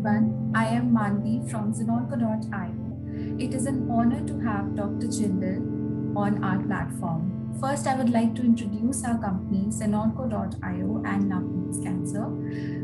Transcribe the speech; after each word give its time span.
everyone. 0.00 0.52
I 0.54 0.66
am 0.66 0.92
Mandi 0.94 1.42
from 1.50 1.74
Zenonco.io. 1.74 3.38
It 3.38 3.52
is 3.54 3.66
an 3.66 3.90
honor 3.90 4.26
to 4.26 4.40
have 4.40 4.74
Dr. 4.74 5.08
Jindal 5.08 6.16
on 6.16 6.42
our 6.42 6.58
platform. 6.62 7.58
First, 7.60 7.86
I 7.86 7.96
would 7.96 8.08
like 8.08 8.34
to 8.36 8.42
introduce 8.42 9.04
our 9.04 9.18
company, 9.18 9.66
Zenonco.io 9.68 11.02
and 11.04 11.30
Navneet's 11.30 11.82
Cancer. 11.84 12.28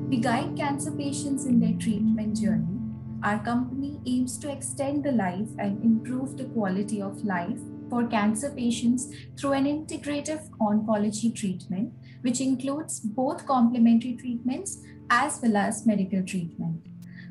We 0.09 0.19
guide 0.19 0.57
cancer 0.59 0.93
patients 0.93 1.47
in 1.47 1.59
their 1.59 1.73
treatment 1.79 2.37
journey. 2.37 2.81
Our 3.23 3.43
company 3.43 3.99
aims 4.07 4.37
to 4.39 4.53
extend 4.53 5.05
the 5.05 5.13
life 5.13 5.49
and 5.59 5.83
improve 5.83 6.37
the 6.37 6.45
quality 6.45 7.01
of 7.01 7.25
life 7.25 7.59
for 7.89 8.07
cancer 8.07 8.51
patients 8.51 9.09
through 9.39 9.53
an 9.53 9.65
integrative 9.65 10.51
oncology 10.59 11.35
treatment, 11.35 11.95
which 12.21 12.43
includes 12.43 13.01
both 13.01 13.47
complementary 13.47 14.17
treatments 14.17 14.83
as 15.09 15.41
well 15.43 15.57
as 15.57 15.87
medical 15.87 16.23
treatment. 16.23 16.87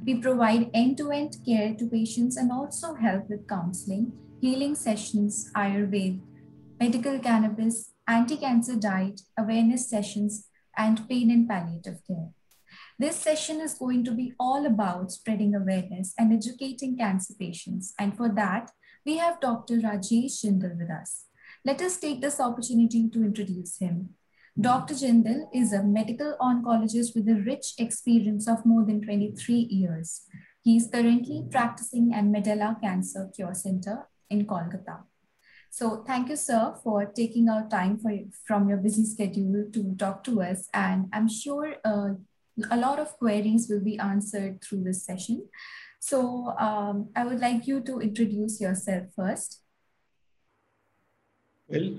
We 0.06 0.16
provide 0.22 0.70
end 0.74 0.98
to 0.98 1.10
end 1.12 1.38
care 1.46 1.74
to 1.74 1.88
patients 1.88 2.38
and 2.38 2.52
also 2.52 2.94
help 2.94 3.28
with 3.28 3.48
counseling, 3.48 4.14
healing 4.40 4.76
sessions, 4.76 5.52
Ayurveda, 5.56 6.22
medical 6.80 7.18
cannabis, 7.20 7.94
anti 8.08 8.38
cancer 8.38 8.76
diet, 8.76 9.22
awareness 9.38 9.90
sessions, 9.90 10.48
and 10.78 11.10
pain 11.10 11.32
and 11.32 11.50
palliative 11.50 12.02
care. 12.06 12.30
This 13.00 13.16
session 13.16 13.60
is 13.60 13.74
going 13.74 14.04
to 14.06 14.12
be 14.12 14.34
all 14.40 14.68
about 14.68 15.12
spreading 15.12 15.56
awareness 15.56 16.14
and 16.20 16.32
educating 16.32 16.98
cancer 16.98 17.34
patients. 17.40 17.94
And 18.00 18.16
for 18.16 18.30
that, 18.30 18.72
we 19.06 19.18
have 19.18 19.42
Dr. 19.42 19.78
Rajesh 19.78 20.44
Jindal 20.44 20.78
with 20.78 20.92
us. 20.92 21.26
Let 21.66 21.82
us 21.82 21.98
take 21.98 22.22
this 22.22 22.40
opportunity 22.40 23.10
to 23.10 23.24
introduce 23.24 23.80
him. 23.80 24.10
Dr. 24.60 24.94
Jindal 24.94 25.50
is 25.54 25.74
a 25.74 25.84
medical 25.84 26.38
oncologist 26.40 27.14
with 27.14 27.28
a 27.28 27.44
rich 27.46 27.74
experience 27.78 28.48
of 28.48 28.66
more 28.66 28.86
than 28.86 29.02
23 29.02 29.54
years. 29.54 30.22
He 30.64 30.78
is 30.78 30.88
currently 30.90 31.44
practicing 31.52 32.14
at 32.14 32.24
Medela 32.24 32.80
Cancer 32.80 33.30
Cure 33.36 33.54
Center 33.54 34.08
in 34.30 34.46
Kolkata. 34.46 35.04
So 35.70 36.04
thank 36.08 36.30
you, 36.30 36.38
sir, 36.38 36.74
for 36.82 37.06
taking 37.06 37.50
our 37.50 37.68
time 37.68 38.00
for, 38.00 38.18
from 38.48 38.70
your 38.70 38.78
busy 38.78 39.04
schedule 39.04 39.66
to 39.74 39.94
talk 39.96 40.24
to 40.24 40.42
us. 40.42 40.70
And 40.74 41.10
I'm 41.12 41.28
sure 41.28 41.76
uh, 41.84 42.12
a 42.72 42.78
lot 42.78 42.98
of 43.00 43.18
queries 43.18 43.68
will 43.70 43.82
be 43.82 44.00
answered 44.00 44.64
through 44.64 44.86
this 44.86 45.06
session. 45.06 45.50
So 46.00 46.56
um, 46.58 47.10
I 47.14 47.26
would 47.26 47.42
like 47.42 47.68
you 47.68 47.82
to 47.82 48.00
introduce 48.00 48.62
yourself 48.62 49.08
first. 49.18 49.64
Well, 51.68 51.92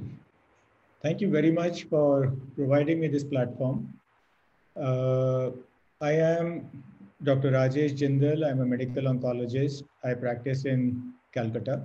thank 1.06 1.20
you 1.20 1.30
very 1.30 1.52
much 1.52 1.84
for 1.90 2.32
providing 2.56 2.98
me 3.00 3.08
this 3.08 3.26
platform. 3.32 3.76
Uh, 4.86 5.50
I 6.00 6.12
am 6.12 6.48
Dr. 7.22 7.52
Rajesh 7.52 7.92
Jindal. 8.00 8.44
I'm 8.48 8.60
a 8.60 8.66
medical 8.66 9.04
oncologist. 9.04 9.84
I 10.02 10.14
practice 10.14 10.64
in 10.64 11.12
Calcutta. 11.32 11.76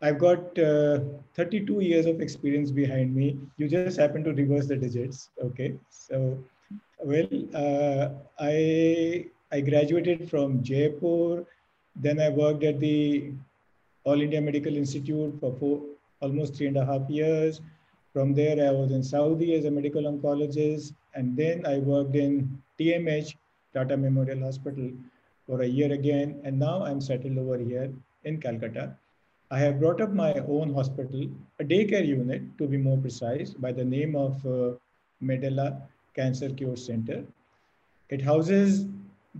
I've 0.00 0.18
got 0.18 0.58
uh, 0.58 1.00
32 1.34 1.80
years 1.80 2.06
of 2.06 2.20
experience 2.20 2.70
behind 2.70 3.16
me. 3.16 3.36
You 3.56 3.68
just 3.68 3.98
happen 3.98 4.22
to 4.24 4.32
reverse 4.32 4.68
the 4.68 4.76
digits. 4.76 5.30
Okay. 5.42 5.74
So, 5.90 6.38
well, 7.02 7.28
uh, 7.64 8.08
I 8.38 9.26
I 9.50 9.60
graduated 9.60 10.28
from 10.30 10.62
Jaipur. 10.62 11.44
Then 11.96 12.20
I 12.20 12.28
worked 12.28 12.62
at 12.62 12.78
the 12.78 13.32
All 14.04 14.20
India 14.20 14.40
Medical 14.40 14.76
Institute 14.76 15.38
for 15.40 15.54
four, 15.58 15.80
almost 16.20 16.54
three 16.54 16.68
and 16.68 16.76
a 16.76 16.84
half 16.84 17.08
years. 17.08 17.60
From 18.14 18.32
there, 18.32 18.64
I 18.64 18.70
was 18.70 18.92
in 18.92 19.02
Saudi 19.02 19.56
as 19.56 19.64
a 19.64 19.70
medical 19.72 20.04
oncologist. 20.04 20.94
And 21.14 21.36
then 21.36 21.66
I 21.66 21.78
worked 21.78 22.14
in 22.14 22.62
TMH, 22.78 23.34
Tata 23.74 23.96
Memorial 23.96 24.38
Hospital, 24.38 24.92
for 25.48 25.62
a 25.62 25.66
year 25.66 25.92
again. 25.92 26.40
And 26.44 26.56
now 26.56 26.84
I'm 26.84 27.00
settled 27.00 27.36
over 27.38 27.58
here 27.58 27.92
in 28.22 28.40
Calcutta. 28.40 28.96
I 29.50 29.58
have 29.58 29.80
brought 29.80 30.00
up 30.00 30.12
my 30.12 30.32
own 30.48 30.72
hospital, 30.72 31.28
a 31.58 31.64
daycare 31.64 32.06
unit 32.06 32.42
to 32.58 32.68
be 32.68 32.76
more 32.76 32.96
precise, 32.98 33.50
by 33.50 33.72
the 33.72 33.84
name 33.84 34.14
of 34.14 34.46
uh, 34.46 34.74
Medela 35.20 35.82
Cancer 36.14 36.50
Cure 36.50 36.76
Center. 36.76 37.24
It 38.10 38.22
houses 38.22 38.86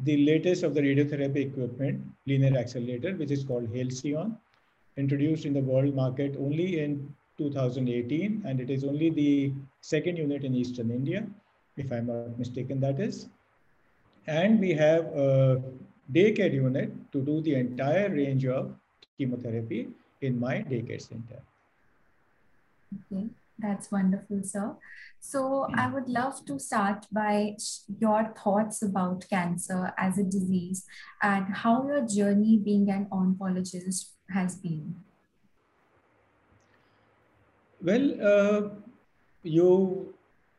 the 0.02 0.16
latest 0.24 0.64
of 0.64 0.74
the 0.74 0.80
radiotherapy 0.80 1.46
equipment, 1.46 2.04
linear 2.26 2.58
accelerator, 2.58 3.14
which 3.14 3.30
is 3.30 3.44
called 3.44 3.68
Halcyon, 3.72 4.36
introduced 4.96 5.44
in 5.44 5.52
the 5.52 5.60
world 5.60 5.94
market 5.94 6.34
only 6.38 6.80
in 6.80 7.14
2018, 7.38 8.42
and 8.46 8.60
it 8.60 8.70
is 8.70 8.84
only 8.84 9.10
the 9.10 9.52
second 9.80 10.16
unit 10.16 10.44
in 10.44 10.54
Eastern 10.54 10.90
India, 10.90 11.26
if 11.76 11.90
I'm 11.92 12.06
not 12.06 12.38
mistaken, 12.38 12.80
that 12.80 13.00
is. 13.00 13.28
And 14.26 14.60
we 14.60 14.72
have 14.74 15.04
a 15.06 15.62
daycare 16.12 16.52
unit 16.52 16.92
to 17.12 17.20
do 17.22 17.40
the 17.42 17.54
entire 17.54 18.08
range 18.08 18.46
of 18.46 18.74
chemotherapy 19.18 19.88
in 20.20 20.38
my 20.38 20.58
daycare 20.62 21.00
center. 21.00 21.42
Okay. 23.12 23.28
That's 23.58 23.90
wonderful, 23.90 24.42
sir. 24.42 24.74
So 25.20 25.68
I 25.74 25.88
would 25.88 26.08
love 26.08 26.44
to 26.46 26.58
start 26.58 27.06
by 27.12 27.56
your 28.00 28.34
thoughts 28.36 28.82
about 28.82 29.24
cancer 29.30 29.92
as 29.96 30.18
a 30.18 30.24
disease 30.24 30.84
and 31.22 31.46
how 31.54 31.86
your 31.86 32.06
journey 32.06 32.58
being 32.58 32.90
an 32.90 33.06
oncologist 33.12 34.10
has 34.30 34.56
been. 34.56 34.96
Well, 37.84 38.14
uh, 38.26 38.68
you 39.42 40.14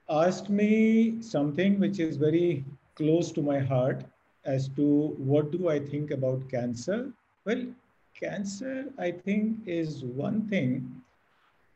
asked 0.08 0.48
me 0.48 1.24
something 1.24 1.80
which 1.80 2.00
is 2.00 2.18
very 2.18 2.64
close 2.94 3.32
to 3.32 3.42
my 3.42 3.58
heart 3.58 4.04
as 4.46 4.68
to 4.76 5.16
what 5.18 5.50
do 5.50 5.68
I 5.70 5.80
think 5.80 6.12
about 6.12 6.48
cancer. 6.52 7.12
Well, 7.46 7.66
cancer, 8.14 8.94
I 9.00 9.10
think, 9.10 9.58
is 9.66 10.04
one 10.04 10.48
thing 10.48 11.02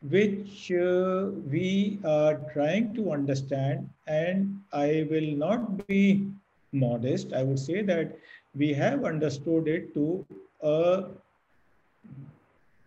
which 0.03 0.71
uh, 0.71 1.31
we 1.49 1.99
are 2.05 2.35
trying 2.53 2.93
to 2.93 3.11
understand. 3.11 3.89
And 4.05 4.61
I 4.71 5.07
will 5.09 5.31
not 5.35 5.87
be 5.87 6.27
modest. 6.73 7.33
I 7.33 7.41
would 7.41 7.57
say 7.57 7.81
that 7.81 8.19
we 8.53 8.71
have 8.73 9.03
understood 9.03 9.67
it 9.67 9.95
to 9.95 10.23
a 10.61 11.05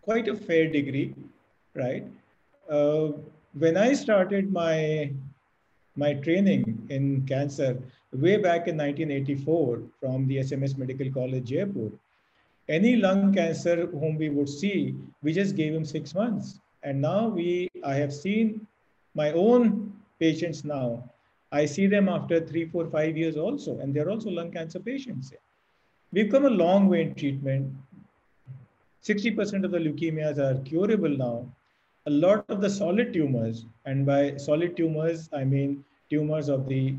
quite 0.03 0.29
a 0.29 0.37
fair 0.37 0.69
degree, 0.71 1.17
right? 1.75 2.07
Uh, 2.73 3.13
when 3.63 3.77
I 3.77 3.93
started 3.93 4.51
my 4.51 5.13
my 5.95 6.15
training 6.15 6.65
in 6.89 7.27
cancer 7.27 7.71
way 8.13 8.37
back 8.39 8.67
in 8.67 8.79
1984 8.79 9.83
from 10.01 10.27
the 10.27 10.39
SMS 10.39 10.79
Medical 10.79 11.11
College 11.13 11.45
Jaipur, 11.45 11.91
any 12.69 12.97
lung 12.97 13.35
cancer 13.35 13.87
whom 13.87 14.17
we 14.17 14.31
would 14.31 14.49
see, 14.49 14.95
we 15.23 15.35
just 15.35 15.55
gave 15.55 15.75
him 15.75 15.85
six 15.85 16.15
months 16.15 16.61
and 16.83 17.01
now 17.01 17.29
we, 17.29 17.71
I 17.85 17.95
have 17.95 18.13
seen 18.13 18.67
my 19.15 19.33
own 19.33 19.93
patients 20.19 20.65
now. 20.65 21.05
I 21.53 21.67
see 21.67 21.87
them 21.87 22.09
after 22.09 22.41
three, 22.41 22.67
four, 22.67 22.87
five 22.89 23.17
years 23.17 23.37
also, 23.37 23.79
and 23.81 23.95
they're 23.95 24.09
also 24.09 24.31
lung 24.31 24.51
cancer 24.51 24.81
patients. 24.81 25.33
We've 26.11 26.31
come 26.31 26.47
a 26.47 26.51
long 26.51 26.89
way 26.89 27.03
in 27.03 27.15
treatment. 27.15 27.73
60% 29.05 29.65
of 29.65 29.71
the 29.71 29.79
leukemias 29.79 30.39
are 30.39 30.59
curable 30.63 31.11
now. 31.11 31.47
A 32.07 32.11
lot 32.11 32.45
of 32.49 32.61
the 32.61 32.69
solid 32.69 33.13
tumors, 33.13 33.67
and 33.85 34.05
by 34.05 34.37
solid 34.37 34.77
tumors, 34.77 35.29
I 35.33 35.45
mean 35.45 35.85
tumors 36.11 36.49
of 36.49 36.67
the 36.69 36.97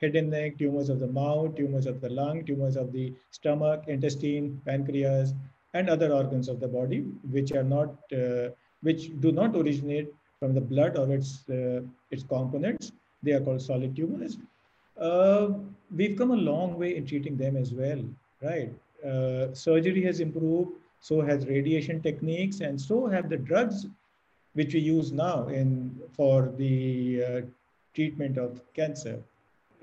head 0.00 0.14
and 0.14 0.30
neck, 0.30 0.58
tumors 0.58 0.88
of 0.88 1.00
the 1.00 1.06
mouth, 1.08 1.56
tumors 1.56 1.86
of 1.86 2.00
the 2.00 2.10
lung, 2.10 2.44
tumors 2.44 2.76
of 2.76 2.92
the 2.92 3.12
stomach, 3.30 3.84
intestine, 3.88 4.60
pancreas, 4.64 5.34
and 5.74 5.90
other 5.90 6.12
organs 6.12 6.48
of 6.48 6.60
the 6.60 6.68
body, 6.68 7.00
which 7.30 7.52
are 7.52 7.64
not 7.64 7.90
uh, 8.12 8.50
which 8.82 9.10
do 9.20 9.32
not 9.32 9.56
originate 9.56 10.14
from 10.38 10.54
the 10.54 10.60
blood 10.60 10.96
or 10.96 11.12
its, 11.12 11.48
uh, 11.50 11.80
its 12.10 12.22
components. 12.22 12.92
They 13.22 13.32
are 13.32 13.40
called 13.40 13.62
solid 13.62 13.96
tumors. 13.96 14.38
Uh, 14.96 15.48
we've 15.94 16.16
come 16.16 16.30
a 16.30 16.36
long 16.36 16.78
way 16.78 16.96
in 16.96 17.06
treating 17.06 17.36
them 17.36 17.56
as 17.56 17.72
well, 17.72 18.02
right? 18.42 18.72
Uh, 19.04 19.52
surgery 19.54 20.02
has 20.04 20.20
improved, 20.20 20.72
so 21.00 21.20
has 21.20 21.46
radiation 21.46 22.00
techniques, 22.00 22.60
and 22.60 22.80
so 22.80 23.06
have 23.06 23.28
the 23.28 23.36
drugs 23.36 23.86
which 24.56 24.74
we 24.74 24.80
use 24.80 25.12
now 25.12 25.46
in 25.48 25.68
for 26.18 26.52
the 26.58 27.24
uh, 27.28 27.40
treatment 27.94 28.38
of 28.38 28.60
cancer, 28.74 29.16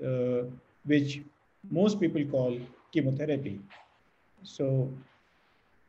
uh, 0.04 0.42
which 0.84 1.20
most 1.70 2.00
people 2.00 2.24
call 2.36 2.58
chemotherapy. 2.92 3.58
So 4.42 4.92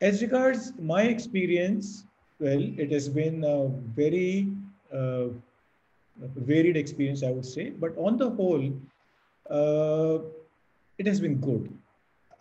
as 0.00 0.22
regards 0.22 0.72
my 0.78 1.02
experience 1.02 2.04
well, 2.38 2.62
it 2.76 2.92
has 2.92 3.08
been 3.08 3.44
a 3.44 3.68
very 3.94 4.48
uh, 4.92 5.28
varied 6.36 6.76
experience, 6.76 7.22
I 7.22 7.30
would 7.30 7.46
say. 7.46 7.70
But 7.70 7.96
on 7.96 8.18
the 8.18 8.30
whole, 8.30 8.72
uh, 9.50 10.18
it 10.98 11.06
has 11.06 11.20
been 11.20 11.36
good. 11.36 11.72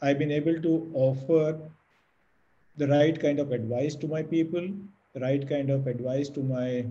I've 0.01 0.19
been 0.19 0.31
able 0.31 0.61
to 0.61 0.91
offer 0.93 1.57
the 2.77 2.87
right 2.87 3.19
kind 3.19 3.39
of 3.39 3.51
advice 3.53 3.95
to 3.95 4.07
my 4.07 4.21
people, 4.21 4.67
right 5.19 5.47
kind 5.47 5.69
of 5.69 5.87
advice 5.87 6.29
to 6.29 6.41
my 6.41 6.85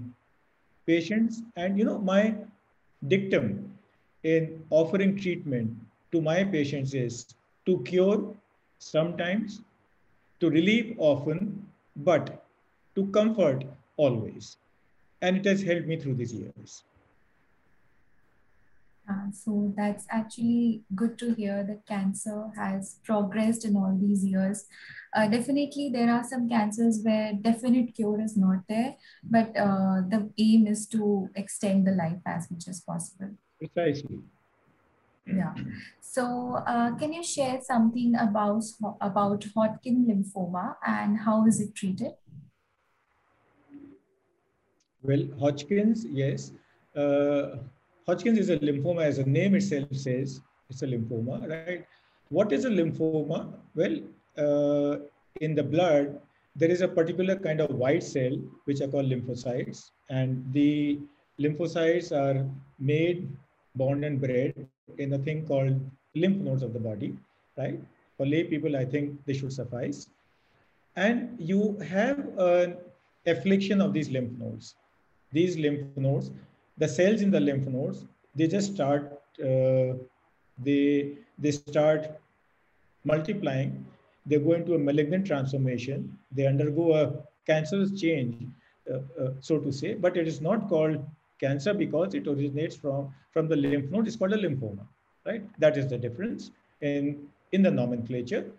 patients. 0.87 1.43
And, 1.57 1.79
you 1.79 1.85
know, 1.85 1.99
my 1.99 2.35
dictum 3.09 3.73
in 4.23 4.65
offering 4.71 5.17
treatment 5.17 5.77
to 6.13 6.21
my 6.21 6.45
patients 6.45 6.95
is 6.95 7.27
to 7.67 7.83
cure 7.85 8.35
sometimes, 8.79 9.61
to 10.41 10.51
relieve 10.51 10.95
often, 10.99 11.67
but 11.97 12.45
to 12.95 13.07
comfort 13.07 13.65
always. 13.97 14.57
And 15.23 15.37
it 15.37 15.45
has 15.45 15.63
helped 15.63 15.87
me 15.87 15.99
through 15.99 16.15
these 16.15 16.33
years. 16.33 16.85
Uh, 19.09 19.31
so 19.31 19.73
that's 19.77 20.07
actually 20.11 20.83
good 20.95 21.19
to 21.19 21.35
hear 21.35 21.65
that 21.65 21.87
cancer 21.87 22.51
has 22.57 22.99
progressed 23.05 23.65
in 23.65 23.77
all 23.77 23.97
these 24.01 24.25
years. 24.25 24.65
Uh, 25.15 25.29
definitely, 25.29 25.91
there 25.93 26.11
are 26.11 26.25
some 26.25 26.49
cancers 26.49 27.01
where 27.03 27.33
definite 27.35 27.95
cure 27.95 28.21
is 28.21 28.37
not 28.37 28.61
there, 28.69 28.97
but 29.23 29.49
uh, 29.57 30.01
the 30.09 30.31
aim 30.39 30.67
is 30.67 30.87
to 30.87 31.29
extend 31.35 31.87
the 31.87 31.93
life 31.93 32.21
as 32.27 32.51
much 32.51 32.67
as 32.67 32.81
possible. 32.81 33.31
Precisely. 33.59 34.21
Yeah. 35.27 35.55
So, 36.01 36.63
uh, 36.67 36.95
can 36.97 37.13
you 37.13 37.23
share 37.23 37.61
something 37.63 38.15
about 38.15 38.63
about 39.01 39.45
Hodgkin 39.55 40.07
lymphoma 40.07 40.77
and 40.87 41.19
how 41.19 41.47
is 41.47 41.61
it 41.61 41.75
treated? 41.75 42.13
Well, 45.03 45.27
Hodgkin's, 45.39 46.07
yes. 46.07 46.53
Uh, 46.97 47.57
Hodgkin's 48.07 48.39
is 48.39 48.51
a 48.51 48.59
lymphoma, 48.59 49.03
as 49.03 49.17
the 49.17 49.25
name 49.25 49.55
itself 49.55 49.89
says, 49.93 50.41
it's 50.69 50.83
a 50.83 50.87
lymphoma, 50.87 51.49
right? 51.49 51.87
What 52.29 52.53
is 52.53 52.65
a 52.65 52.71
lymphoma? 52.71 53.55
Well, 53.75 53.99
uh, 54.37 54.99
in 55.41 55.55
the 55.55 55.63
blood, 55.63 56.21
there 56.57 56.71
is 56.71 56.83
a 56.83 56.89
particular 56.89 57.37
kind 57.37 57.61
of 57.61 57.71
white 57.71 58.03
cell, 58.03 58.37
which 58.65 58.81
are 58.81 58.89
called 58.89 59.07
lymphocytes. 59.07 59.91
And 60.11 60.45
the 60.53 60.99
lymphocytes 61.41 62.13
are 62.13 62.47
made, 62.79 63.29
born 63.75 64.05
and 64.05 64.21
bred 64.21 64.69
in 64.99 65.13
a 65.15 65.19
thing 65.19 65.47
called 65.47 65.81
lymph 66.15 66.37
nodes 66.37 66.63
of 66.63 66.73
the 66.73 66.79
body, 66.79 67.17
right? 67.57 67.81
For 68.17 68.27
lay 68.27 68.45
people, 68.45 68.77
I 68.77 68.85
think 68.85 69.25
they 69.25 69.35
should 69.35 69.53
suffice. 69.53 70.09
And 70.97 71.35
you 71.39 71.77
have 71.79 72.19
an 72.39 72.77
affliction 73.27 73.81
of 73.81 73.93
these 73.93 74.11
lymph 74.11 74.39
nodes. 74.39 74.77
These 75.33 75.57
lymph 75.57 75.97
nodes 75.97 76.31
the 76.79 76.89
cells 76.89 77.21
in 77.23 77.31
the 77.31 77.41
lymph 77.41 77.67
nodes, 77.67 78.05
they 78.35 78.47
just 78.49 78.75
start, 78.75 79.21
uh, 79.41 79.95
they, 80.59 81.19
they 81.39 81.51
start 81.51 82.21
multiplying. 83.05 83.87
They 84.27 84.39
go 84.39 84.53
into 84.53 84.75
a 84.75 84.79
malignant 84.79 85.27
transformation. 85.27 86.19
They 86.33 86.47
undergo 86.47 86.95
a 86.95 87.13
cancerous 87.47 88.01
change, 88.01 88.47
uh, 88.91 88.99
uh, 89.21 89.31
so 89.41 89.59
to 89.59 89.71
say, 89.71 89.95
but 89.95 90.17
it 90.17 90.27
is 90.27 90.41
not 90.41 90.69
called 90.69 91.05
cancer 91.41 91.75
because 91.75 92.15
it 92.15 92.27
originates 92.27 92.77
from, 92.77 93.15
from 93.33 93.49
the 93.49 93.57
lymph 93.57 93.91
node. 93.91 94.07
It's 94.07 94.17
called 94.17 94.33
a 94.33 94.39
lymphoma, 94.39 94.87
right? 95.27 95.43
That 95.59 95.77
is 95.77 95.89
the 95.89 95.99
difference 95.99 96.51
in, 96.81 97.27
in 97.53 97.63
the 97.63 97.71
nomenclature. 97.71 98.51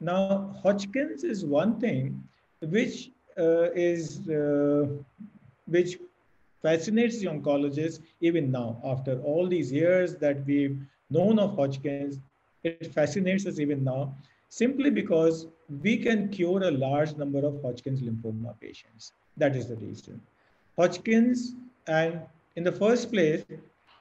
Now, 0.00 0.54
Hodgkin's 0.62 1.22
is 1.22 1.44
one 1.44 1.78
thing 1.78 2.22
which 2.60 3.10
uh, 3.38 3.70
is, 3.74 4.28
uh, 4.28 4.86
which 5.66 5.98
fascinates 6.62 7.18
the 7.20 7.26
oncologists 7.26 8.00
even 8.20 8.50
now. 8.50 8.80
After 8.84 9.20
all 9.20 9.48
these 9.48 9.72
years 9.72 10.16
that 10.16 10.44
we've 10.46 10.78
known 11.10 11.38
of 11.38 11.56
Hodgkin's, 11.56 12.18
it 12.64 12.92
fascinates 12.92 13.46
us 13.46 13.58
even 13.58 13.82
now 13.84 14.14
simply 14.48 14.90
because 14.90 15.46
we 15.82 15.96
can 15.96 16.28
cure 16.28 16.62
a 16.62 16.70
large 16.70 17.16
number 17.16 17.38
of 17.38 17.60
Hodgkin's 17.62 18.02
lymphoma 18.02 18.54
patients. 18.60 19.12
That 19.38 19.56
is 19.56 19.68
the 19.68 19.76
reason. 19.76 20.20
Hodgkin's, 20.76 21.54
and 21.86 22.20
in 22.56 22.64
the 22.64 22.72
first 22.72 23.10
place, 23.10 23.44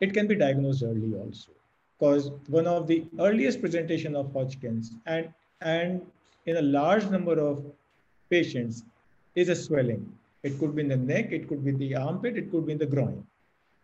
it 0.01 0.13
can 0.13 0.27
be 0.27 0.35
diagnosed 0.35 0.83
early 0.83 1.13
also 1.15 1.51
because 1.97 2.31
one 2.47 2.67
of 2.67 2.87
the 2.87 3.05
earliest 3.19 3.61
presentation 3.61 4.15
of 4.15 4.33
Hodgkin's 4.33 4.91
and, 5.05 5.31
and 5.61 6.01
in 6.47 6.57
a 6.57 6.61
large 6.61 7.05
number 7.05 7.39
of 7.39 7.63
patients 8.29 8.83
is 9.35 9.49
a 9.49 9.55
swelling. 9.55 10.11
It 10.43 10.59
could 10.59 10.75
be 10.75 10.81
in 10.81 10.87
the 10.87 10.97
neck, 10.97 11.31
it 11.31 11.47
could 11.47 11.63
be 11.63 11.71
the 11.71 11.95
armpit, 11.95 12.37
it 12.37 12.51
could 12.51 12.65
be 12.65 12.73
in 12.73 12.77
the 12.77 12.85
groin. 12.85 13.25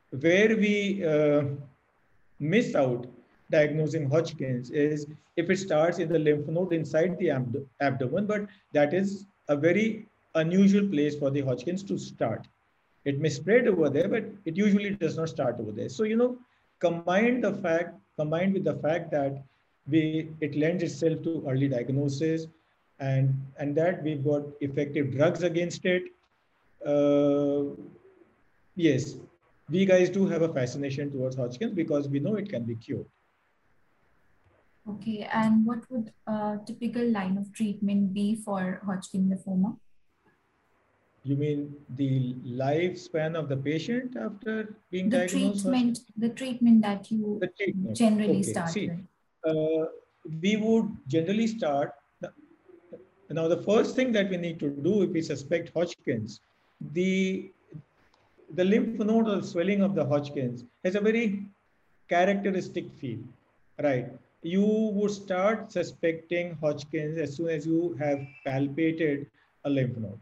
Where 0.10 0.56
we 0.56 1.06
uh, 1.06 1.44
miss 2.40 2.74
out 2.76 3.06
diagnosing 3.52 4.10
Hodgkin's 4.10 4.72
is 4.72 5.08
if 5.36 5.50
it 5.50 5.58
starts 5.58 6.00
in 6.00 6.10
the 6.10 6.20
lymph 6.20 6.48
node 6.48 6.74
inside 6.74 7.18
the 7.20 7.30
abd 7.30 7.66
abdomen, 7.80 8.26
but 8.26 8.48
that 8.74 8.94
is 8.94 9.26
a 9.48 9.56
very 9.56 10.08
unusual 10.36 10.88
place 10.88 11.16
for 11.16 11.30
the 11.30 11.42
Hodgkin's 11.42 11.84
to 11.84 11.98
start. 11.98 12.48
It 13.06 13.20
may 13.20 13.30
spread 13.30 13.68
over 13.68 13.90
there, 13.90 14.10
but 14.10 14.26
it 14.46 14.58
usually 14.58 14.92
does 14.92 15.16
not 15.16 15.30
start 15.30 15.60
over 15.60 15.72
there. 15.72 15.90
So, 15.90 16.04
you 16.04 16.18
know, 16.18 16.38
combined 16.80 17.44
the 17.44 17.54
fact, 17.54 17.96
combined 18.18 18.54
with 18.54 18.66
the 18.66 18.76
fact 18.76 19.12
that 19.12 19.44
we, 19.90 20.30
it 20.42 20.56
lends 20.56 20.84
itself 20.84 21.24
to 21.24 21.46
early 21.48 21.70
diagnosis 21.70 22.48
and, 23.00 23.34
and 23.58 23.76
that 23.76 24.04
we've 24.04 24.24
got 24.24 24.44
effective 24.60 25.12
drugs 25.12 25.44
against 25.44 25.86
it 25.86 26.04
yes, 28.76 29.16
we 29.70 29.86
guys 29.86 30.10
do 30.10 30.26
have 30.28 30.42
a 30.42 30.54
fascination 30.54 31.12
towards 31.12 31.36
Hodgkin's 31.36 31.74
because 31.74 32.08
we 32.08 32.20
know 32.20 32.36
it 32.36 32.50
can 32.50 32.64
be 32.64 32.76
cured. 32.76 33.06
Okay, 34.90 35.28
and 35.34 35.66
what 35.66 35.80
would 35.92 36.14
a 36.28 36.60
typical 36.66 37.06
line 37.12 37.38
of 37.38 37.52
treatment 37.52 38.14
be 38.14 38.36
for 38.36 38.82
Hodgkin 38.86 39.30
lymphoma? 39.30 39.78
You 41.24 41.36
mean 41.36 41.76
the 41.98 42.36
lifespan 42.46 43.36
of 43.36 43.50
the 43.50 43.58
patient 43.58 44.16
after 44.16 44.78
being 44.90 45.10
the 45.10 45.18
diagnosed? 45.18 45.64
Treatment, 45.64 46.00
the 46.16 46.30
treatment 46.30 46.82
that 46.84 47.12
you 47.12 47.42
treatment. 47.58 47.98
generally 47.98 48.40
okay. 48.40 48.44
start 48.44 48.70
See, 48.70 48.90
uh, 49.46 49.86
we 50.42 50.56
would 50.56 50.90
generally 51.08 51.48
start. 51.48 51.92
Now, 53.30 53.50
the 53.50 53.58
first 53.58 53.94
thing 53.98 54.14
that 54.14 54.30
we 54.30 54.38
need 54.38 54.58
to 54.60 54.70
do 54.70 55.02
if 55.02 55.10
we 55.10 55.22
suspect 55.22 55.74
Hodgkin's 55.76 56.40
the 56.94 57.52
the 58.54 58.64
lymph 58.64 59.00
node 59.00 59.28
or 59.28 59.42
swelling 59.42 59.82
of 59.82 59.96
the 59.96 60.06
Hodgkin's 60.06 60.64
has 60.84 60.96
a 60.96 61.02
very 61.02 61.46
characteristic 62.08 62.92
feel, 62.94 63.20
right? 63.84 64.08
You 64.42 64.64
would 64.66 65.12
start 65.12 65.72
suspecting 65.72 66.58
Hodgkin's 66.62 67.18
as 67.18 67.36
soon 67.36 67.50
as 67.50 67.66
you 67.66 67.98
have 68.00 68.20
palpated 68.46 69.26
a 69.66 69.70
lymph 69.70 69.98
node, 69.98 70.20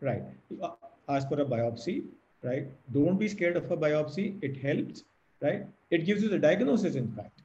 right? 0.00 0.22
Uh, 0.60 0.70
ask 1.08 1.28
for 1.28 1.40
a 1.40 1.44
biopsy, 1.44 2.04
right? 2.42 2.66
Don't 2.92 3.18
be 3.18 3.28
scared 3.28 3.56
of 3.56 3.70
a 3.70 3.76
biopsy. 3.76 4.36
It 4.42 4.56
helps, 4.58 5.04
right? 5.40 5.66
It 5.90 6.04
gives 6.04 6.22
you 6.22 6.28
the 6.28 6.38
diagnosis, 6.38 6.96
in 6.96 7.10
fact. 7.12 7.42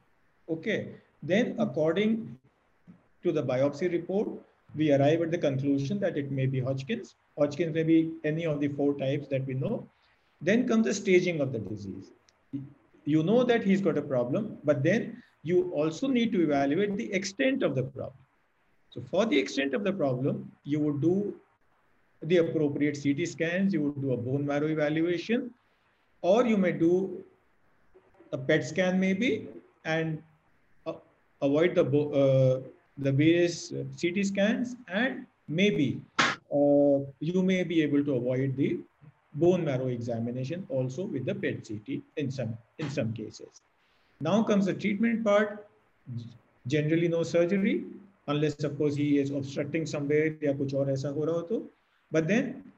Okay. 0.48 0.88
Then, 1.22 1.56
according 1.58 2.38
to 3.22 3.32
the 3.32 3.42
biopsy 3.42 3.90
report, 3.90 4.28
we 4.74 4.92
arrive 4.92 5.22
at 5.22 5.30
the 5.30 5.38
conclusion 5.38 5.98
that 6.00 6.16
it 6.16 6.30
may 6.30 6.46
be 6.46 6.60
Hodgkin's. 6.60 7.14
Hodgkin's 7.38 7.74
may 7.74 7.82
be 7.82 8.12
any 8.24 8.44
of 8.44 8.60
the 8.60 8.68
four 8.68 8.94
types 8.94 9.28
that 9.28 9.46
we 9.46 9.54
know. 9.54 9.88
Then 10.40 10.68
comes 10.68 10.86
the 10.86 10.94
staging 10.94 11.40
of 11.40 11.52
the 11.52 11.58
disease. 11.58 12.12
You 13.04 13.22
know 13.22 13.42
that 13.44 13.64
he's 13.64 13.80
got 13.80 13.98
a 13.98 14.02
problem, 14.02 14.58
but 14.64 14.82
then 14.82 15.22
you 15.42 15.70
also 15.72 16.06
need 16.06 16.32
to 16.32 16.42
evaluate 16.42 16.96
the 16.96 17.12
extent 17.12 17.62
of 17.62 17.74
the 17.74 17.82
problem. 17.82 18.18
So 18.90 19.00
for 19.10 19.26
the 19.26 19.38
extent 19.38 19.74
of 19.74 19.84
the 19.84 19.92
problem, 19.92 20.50
you 20.64 20.80
would 20.80 21.00
do 21.00 21.34
the 22.22 22.38
appropriate 22.38 22.98
CT 23.02 23.28
scans, 23.28 23.72
you 23.72 23.82
would 23.82 24.00
do 24.00 24.12
a 24.12 24.16
bone 24.16 24.44
marrow 24.46 24.68
evaluation, 24.68 25.52
or 26.22 26.44
you 26.44 26.56
may 26.56 26.72
do 26.72 27.24
a 28.32 28.38
PET 28.38 28.64
scan 28.64 28.98
maybe 28.98 29.48
and 29.84 30.22
uh, 30.86 30.94
avoid 31.40 31.74
the 31.74 31.84
uh, 31.84 32.60
the 32.97 33.11
various 33.11 33.71
uh, 33.71 33.83
CT 33.99 34.25
scans 34.25 34.75
and 34.87 35.25
maybe 35.47 36.01
uh, 36.19 36.99
you 37.19 37.41
may 37.41 37.63
be 37.63 37.81
able 37.81 38.03
to 38.03 38.15
avoid 38.15 38.55
the 38.55 38.77
bone 39.35 39.65
marrow 39.65 39.87
examination 39.87 40.65
also 40.69 41.05
with 41.05 41.25
the 41.25 41.33
PET 41.33 41.67
CT 41.67 42.01
in 42.17 42.29
some, 42.29 42.57
in 42.77 42.89
some 42.89 43.13
cases. 43.13 43.61
Now 44.21 44.43
comes 44.43 44.65
the 44.65 44.73
treatment 44.73 45.23
part. 45.23 45.67
Generally 46.67 47.09
no 47.09 47.23
surgery 47.23 47.83
unless 48.27 48.63
of 48.63 48.77
course 48.77 48.95
he 48.95 49.17
is 49.19 49.31
obstructing 49.31 49.85
somewhere 49.85 50.27
या 50.43 50.53
कुछ 50.57 50.73
और 50.73 50.91
ऐसा 50.91 51.09
हो 51.09 51.25
रहा 51.25 51.35
हो 51.35 51.41
तो. 51.49 51.63
But 52.11 52.27
then 52.27 52.71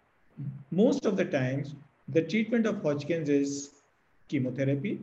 most 0.71 1.05
of 1.05 1.17
the 1.17 1.25
times 1.25 1.75
the 2.09 2.21
treatment 2.21 2.65
of 2.65 2.81
Hodgkin's 2.81 3.29
is 3.29 3.81
chemotherapy. 4.27 4.99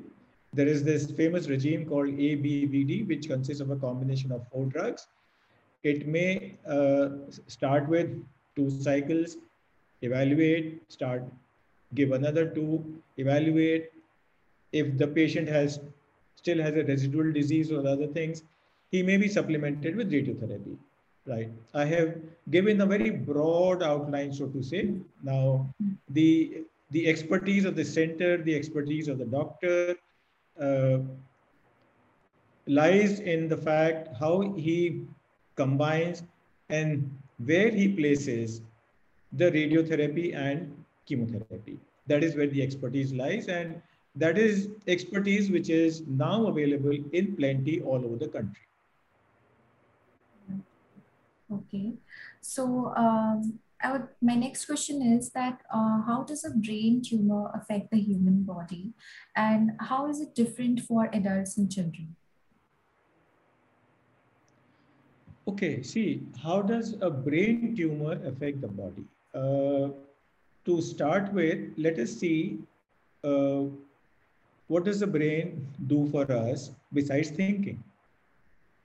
there 0.53 0.67
is 0.67 0.83
this 0.83 1.11
famous 1.11 1.47
regime 1.47 1.85
called 1.85 2.07
ABVD, 2.07 3.07
which 3.07 3.27
consists 3.27 3.61
of 3.61 3.69
a 3.69 3.75
combination 3.75 4.31
of 4.31 4.47
four 4.51 4.65
drugs. 4.65 5.07
It 5.83 6.07
may 6.07 6.57
uh, 6.67 7.09
start 7.47 7.87
with 7.87 8.09
two 8.55 8.69
cycles, 8.69 9.37
evaluate, 10.01 10.91
start, 10.91 11.23
give 11.93 12.11
another 12.11 12.49
two, 12.49 13.01
evaluate. 13.17 13.91
If 14.71 14.97
the 14.97 15.07
patient 15.07 15.47
has 15.47 15.79
still 16.35 16.61
has 16.61 16.75
a 16.75 16.83
residual 16.83 17.31
disease 17.31 17.71
or 17.71 17.85
other 17.87 18.07
things, 18.07 18.43
he 18.91 19.03
may 19.03 19.17
be 19.17 19.27
supplemented 19.27 19.95
with 19.95 20.11
radiotherapy. 20.11 20.77
Right. 21.25 21.49
I 21.73 21.83
have 21.83 22.15
given 22.51 22.79
a 22.79 22.85
very 22.85 23.09
broad 23.09 23.83
outline, 23.83 24.31
so 24.31 24.47
to 24.47 24.63
say. 24.63 24.93
Now, 25.23 25.73
the 26.09 26.63
the 26.91 27.05
expertise 27.05 27.65
of 27.65 27.75
the 27.75 27.83
center, 27.83 28.37
the 28.41 28.55
expertise 28.55 29.09
of 29.09 29.17
the 29.17 29.25
doctor, 29.25 29.95
uh, 30.61 30.99
lies 32.67 33.19
in 33.19 33.47
the 33.47 33.57
fact 33.57 34.09
how 34.19 34.41
he 34.55 35.05
combines 35.55 36.23
and 36.69 37.09
where 37.45 37.69
he 37.69 37.87
places 37.87 38.61
the 39.33 39.51
radiotherapy 39.51 40.35
and 40.35 40.83
chemotherapy. 41.05 41.79
That 42.07 42.23
is 42.23 42.35
where 42.35 42.47
the 42.47 42.61
expertise 42.61 43.13
lies. 43.13 43.47
And 43.47 43.81
that 44.15 44.37
is 44.37 44.69
expertise 44.87 45.49
which 45.51 45.69
is 45.69 46.03
now 46.07 46.47
available 46.47 46.97
in 47.11 47.35
plenty 47.35 47.81
all 47.81 48.03
over 48.03 48.15
the 48.15 48.27
country. 48.27 48.63
Okay. 51.51 51.93
So 52.41 52.93
um, 52.95 53.59
would, 53.85 54.07
my 54.21 54.35
next 54.35 54.65
question 54.65 55.01
is 55.01 55.29
that 55.31 55.61
uh, 55.73 56.01
how 56.01 56.23
does 56.27 56.43
a 56.43 56.49
brain 56.49 57.01
tumor 57.01 57.51
affect 57.53 57.91
the 57.91 57.99
human 57.99 58.43
body 58.43 58.93
and 59.35 59.71
how 59.79 60.09
is 60.09 60.19
it 60.19 60.33
different 60.35 60.81
for 60.81 61.09
adults 61.13 61.57
and 61.57 61.71
children? 61.71 62.15
Okay, 65.47 65.81
see, 65.81 66.23
how 66.43 66.61
does 66.61 66.95
a 67.01 67.09
brain 67.09 67.75
tumor 67.75 68.19
affect 68.25 68.61
the 68.61 68.67
body? 68.67 69.05
Uh, 69.33 69.89
to 70.65 70.81
start 70.81 71.31
with, 71.31 71.59
let 71.77 71.97
us 71.99 72.11
see 72.11 72.59
uh, 73.23 73.63
what 74.67 74.83
does 74.83 74.99
the 74.99 75.07
brain 75.07 75.65
do 75.87 76.07
for 76.09 76.29
us 76.31 76.71
besides 76.93 77.29
thinking? 77.29 77.81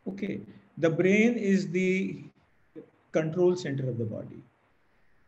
Okay, 0.07 0.41
the 0.79 0.91
brain 0.91 1.35
is 1.35 1.69
the 1.71 2.23
control 3.11 3.57
center 3.57 3.89
of 3.89 3.99
the 3.99 4.05
body. 4.05 4.43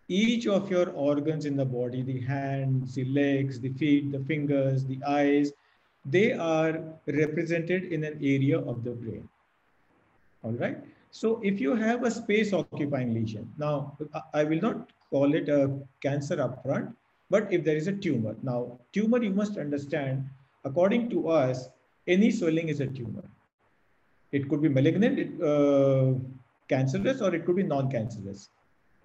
Each 0.08 0.46
of 0.46 0.70
your 0.70 0.90
organs 0.90 1.46
in 1.46 1.56
the 1.56 1.64
body, 1.64 2.02
the 2.02 2.20
hands, 2.20 2.94
the 2.94 3.04
legs, 3.06 3.60
the 3.60 3.70
feet, 3.70 4.12
the 4.12 4.20
fingers, 4.20 4.84
the 4.84 5.02
eyes, 5.06 5.52
they 6.04 6.32
are 6.32 6.82
represented 7.06 7.84
in 7.84 8.04
an 8.04 8.18
area 8.22 8.58
of 8.58 8.84
the 8.84 8.90
brain. 8.90 9.26
All 10.42 10.52
right. 10.52 10.76
So 11.10 11.40
if 11.42 11.60
you 11.60 11.74
have 11.74 12.04
a 12.04 12.10
space 12.10 12.52
occupying 12.52 13.14
lesion, 13.14 13.50
now 13.56 13.96
I 14.34 14.44
will 14.44 14.60
not 14.60 14.90
call 15.10 15.34
it 15.34 15.48
a 15.48 15.78
cancer 16.02 16.36
upfront, 16.36 16.92
but 17.30 17.50
if 17.52 17.64
there 17.64 17.76
is 17.76 17.86
a 17.86 17.92
tumor, 17.92 18.36
now 18.42 18.78
tumor, 18.92 19.22
you 19.22 19.30
must 19.30 19.56
understand, 19.56 20.28
according 20.64 21.08
to 21.10 21.28
us, 21.30 21.68
any 22.06 22.30
swelling 22.30 22.68
is 22.68 22.80
a 22.80 22.86
tumor. 22.86 23.24
It 24.32 24.48
could 24.48 24.60
be 24.60 24.68
malignant, 24.68 25.40
uh, 25.40 26.14
cancerous, 26.68 27.22
or 27.22 27.34
it 27.34 27.46
could 27.46 27.56
be 27.56 27.62
non-cancerous. 27.62 28.50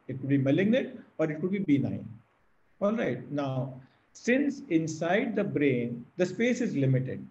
It 0.10 0.20
could 0.20 0.30
be 0.30 0.38
malignant 0.38 1.00
or 1.18 1.32
it 1.32 1.40
could 1.40 1.52
be 1.52 1.60
benign. 1.60 2.06
All 2.82 2.94
right. 2.94 3.32
Now, 3.32 3.80
since 4.14 4.62
inside 4.70 5.36
the 5.36 5.44
brain, 5.44 6.06
the 6.18 6.26
space 6.26 6.62
is 6.62 6.76
limited. 6.76 7.26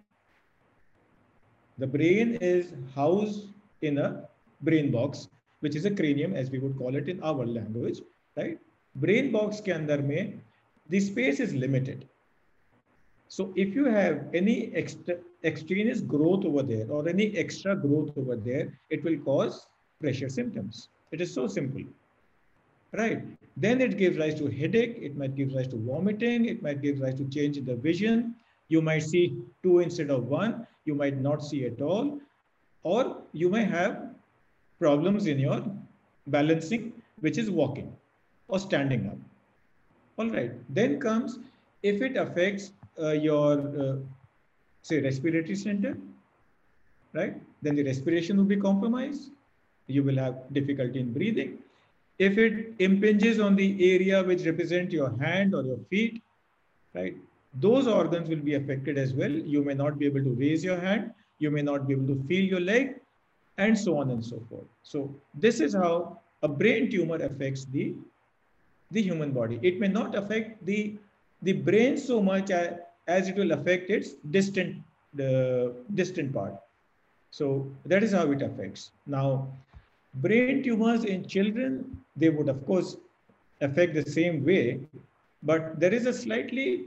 The 1.78 1.86
brain 1.86 2.36
is 2.40 2.72
housed 2.94 3.48
in 3.82 3.98
a 3.98 4.28
brain 4.62 4.90
box, 4.90 5.28
which 5.60 5.76
is 5.76 5.84
a 5.84 5.90
cranium, 5.90 6.34
as 6.34 6.50
we 6.50 6.58
would 6.58 6.76
call 6.78 6.94
it 6.94 7.08
in 7.08 7.22
our 7.22 7.46
language, 7.46 8.00
right? 8.36 8.58
Brain 8.96 9.30
box 9.32 9.60
ke 9.60 9.74
andar 9.78 10.04
mein, 10.04 10.40
the 10.88 11.00
space 11.00 11.40
is 11.40 11.54
limited. 11.54 12.08
So 13.28 13.52
if 13.56 13.74
you 13.74 13.84
have 13.84 14.26
any 14.34 14.72
extra, 14.74 15.16
extraneous 15.44 16.00
growth 16.00 16.44
over 16.44 16.62
there 16.62 16.86
or 16.90 17.08
any 17.08 17.36
extra 17.36 17.76
growth 17.76 18.16
over 18.16 18.36
there, 18.36 18.78
it 18.90 19.04
will 19.04 19.18
cause 19.18 19.66
pressure 20.00 20.28
symptoms. 20.28 20.88
It 21.12 21.20
is 21.20 21.32
so 21.32 21.46
simple, 21.46 21.84
right? 22.92 23.22
Then 23.56 23.80
it 23.80 23.98
gives 23.98 24.18
rise 24.18 24.34
to 24.36 24.46
headache. 24.46 24.98
It 25.00 25.16
might 25.16 25.34
give 25.34 25.52
rise 25.54 25.68
to 25.68 25.76
vomiting. 25.76 26.46
It 26.46 26.62
might 26.62 26.80
give 26.80 27.00
rise 27.00 27.14
to 27.16 27.28
change 27.28 27.56
in 27.56 27.64
the 27.64 27.74
vision. 27.74 28.34
You 28.68 28.82
might 28.82 29.00
see 29.00 29.42
two 29.62 29.80
instead 29.80 30.10
of 30.10 30.26
one. 30.26 30.66
You 30.84 30.94
might 30.94 31.18
not 31.18 31.44
see 31.44 31.64
at 31.66 31.80
all. 31.80 32.20
Or 32.82 33.16
you 33.32 33.48
may 33.48 33.64
have 33.64 34.10
problems 34.78 35.26
in 35.26 35.38
your 35.38 35.64
balancing, 36.26 36.92
which 37.20 37.38
is 37.38 37.50
walking 37.50 37.92
or 38.48 38.58
standing 38.58 39.06
up. 39.06 39.18
All 40.18 40.30
right. 40.30 40.52
Then 40.72 41.00
comes 41.00 41.38
if 41.82 42.02
it 42.02 42.16
affects 42.16 42.72
uh, 43.00 43.12
your, 43.12 43.60
uh, 43.78 43.96
say, 44.82 45.00
respiratory 45.00 45.56
center, 45.56 45.96
right? 47.12 47.34
Then 47.62 47.76
the 47.76 47.84
respiration 47.84 48.36
will 48.36 48.44
be 48.44 48.56
compromised. 48.56 49.30
You 49.86 50.02
will 50.02 50.16
have 50.16 50.52
difficulty 50.52 51.00
in 51.00 51.12
breathing. 51.12 51.58
If 52.18 52.36
it 52.36 52.74
impinges 52.78 53.38
on 53.38 53.54
the 53.54 53.94
area 53.94 54.22
which 54.24 54.44
represent 54.44 54.90
your 54.92 55.16
hand 55.18 55.54
or 55.54 55.62
your 55.62 55.78
feet, 55.90 56.22
right? 56.94 57.16
Those 57.54 57.86
organs 57.86 58.28
will 58.28 58.40
be 58.40 58.54
affected 58.54 58.98
as 58.98 59.14
well. 59.14 59.30
You 59.30 59.62
may 59.64 59.74
not 59.74 59.98
be 59.98 60.06
able 60.06 60.22
to 60.22 60.34
raise 60.34 60.64
your 60.64 60.78
hand. 60.78 61.12
You 61.38 61.50
may 61.50 61.62
not 61.62 61.86
be 61.86 61.94
able 61.94 62.08
to 62.08 62.22
feel 62.26 62.44
your 62.44 62.60
leg 62.60 62.96
and 63.56 63.78
so 63.78 63.98
on 63.98 64.10
and 64.10 64.24
so 64.24 64.42
forth. 64.48 64.66
So 64.82 65.14
this 65.34 65.60
is 65.60 65.74
how 65.74 66.18
a 66.42 66.48
brain 66.48 66.90
tumor 66.90 67.16
affects 67.16 67.64
the, 67.66 67.94
the 68.90 69.02
human 69.02 69.32
body. 69.32 69.58
It 69.62 69.80
may 69.80 69.88
not 69.88 70.14
affect 70.14 70.64
the, 70.64 70.96
the 71.42 71.52
brain 71.52 71.96
so 71.96 72.20
much 72.22 72.50
as, 72.50 72.74
as 73.06 73.28
it 73.28 73.36
will 73.36 73.52
affect 73.52 73.90
its 73.90 74.14
distant, 74.30 74.76
the 75.14 75.74
distant 75.94 76.32
part. 76.32 76.54
So 77.30 77.70
that 77.86 78.02
is 78.02 78.12
how 78.12 78.30
it 78.32 78.42
affects. 78.42 78.90
Now, 79.06 79.48
brain 80.14 80.62
tumors 80.62 81.04
in 81.04 81.26
children, 81.26 81.96
they 82.16 82.28
would 82.28 82.48
of 82.48 82.64
course 82.66 82.96
affect 83.60 83.94
the 83.94 84.10
same 84.10 84.44
way, 84.44 84.80
but 85.42 85.78
there 85.78 85.92
is 85.92 86.06
a 86.06 86.12
slightly 86.12 86.86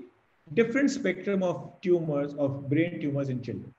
different 0.53 0.91
spectrum 0.91 1.43
of 1.43 1.71
tumors, 1.81 2.33
of 2.35 2.69
brain 2.69 2.99
tumors 2.99 3.29
in 3.29 3.41
children, 3.41 3.73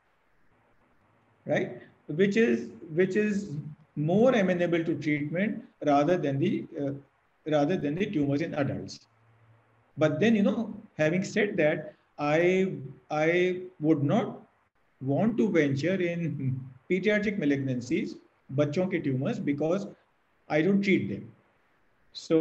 right? 1.46 1.82
which 2.08 2.36
is 2.36 2.68
which 2.94 3.16
is 3.16 3.50
more 3.96 4.34
amenable 4.34 4.82
to 4.84 4.94
treatment 4.96 5.64
rather 5.84 6.16
than 6.16 6.38
the 6.38 6.66
uh, 6.80 6.92
rather 7.50 7.76
than 7.76 7.94
the 7.94 8.06
tumors 8.06 8.40
in 8.40 8.54
adults 8.54 9.06
but 9.98 10.18
then 10.20 10.34
you 10.34 10.42
know 10.42 10.74
having 10.96 11.22
said 11.22 11.56
that 11.56 11.94
i 12.18 12.72
i 13.10 13.60
would 13.80 14.02
not 14.02 14.40
want 15.00 15.36
to 15.36 15.50
venture 15.50 16.00
in 16.00 16.58
pediatric 16.90 17.38
malignancies 17.38 18.14
ke 18.56 19.02
tumors 19.04 19.38
because 19.38 19.86
i 20.48 20.62
don't 20.62 20.82
treat 20.82 21.08
them 21.08 21.28
so 22.12 22.40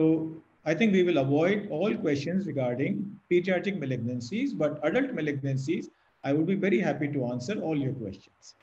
i 0.66 0.74
think 0.74 0.94
we 0.94 1.04
will 1.04 1.18
avoid 1.18 1.68
all 1.70 1.96
questions 2.08 2.48
regarding 2.48 2.98
pediatric 3.32 3.80
malignancies 3.86 4.58
but 4.64 4.80
adult 4.84 5.16
malignancies 5.22 5.86
i 6.24 6.34
would 6.34 6.46
be 6.46 6.56
very 6.56 6.80
happy 6.80 7.08
to 7.08 7.26
answer 7.26 7.60
all 7.62 7.78
your 7.78 7.94
questions 7.94 8.56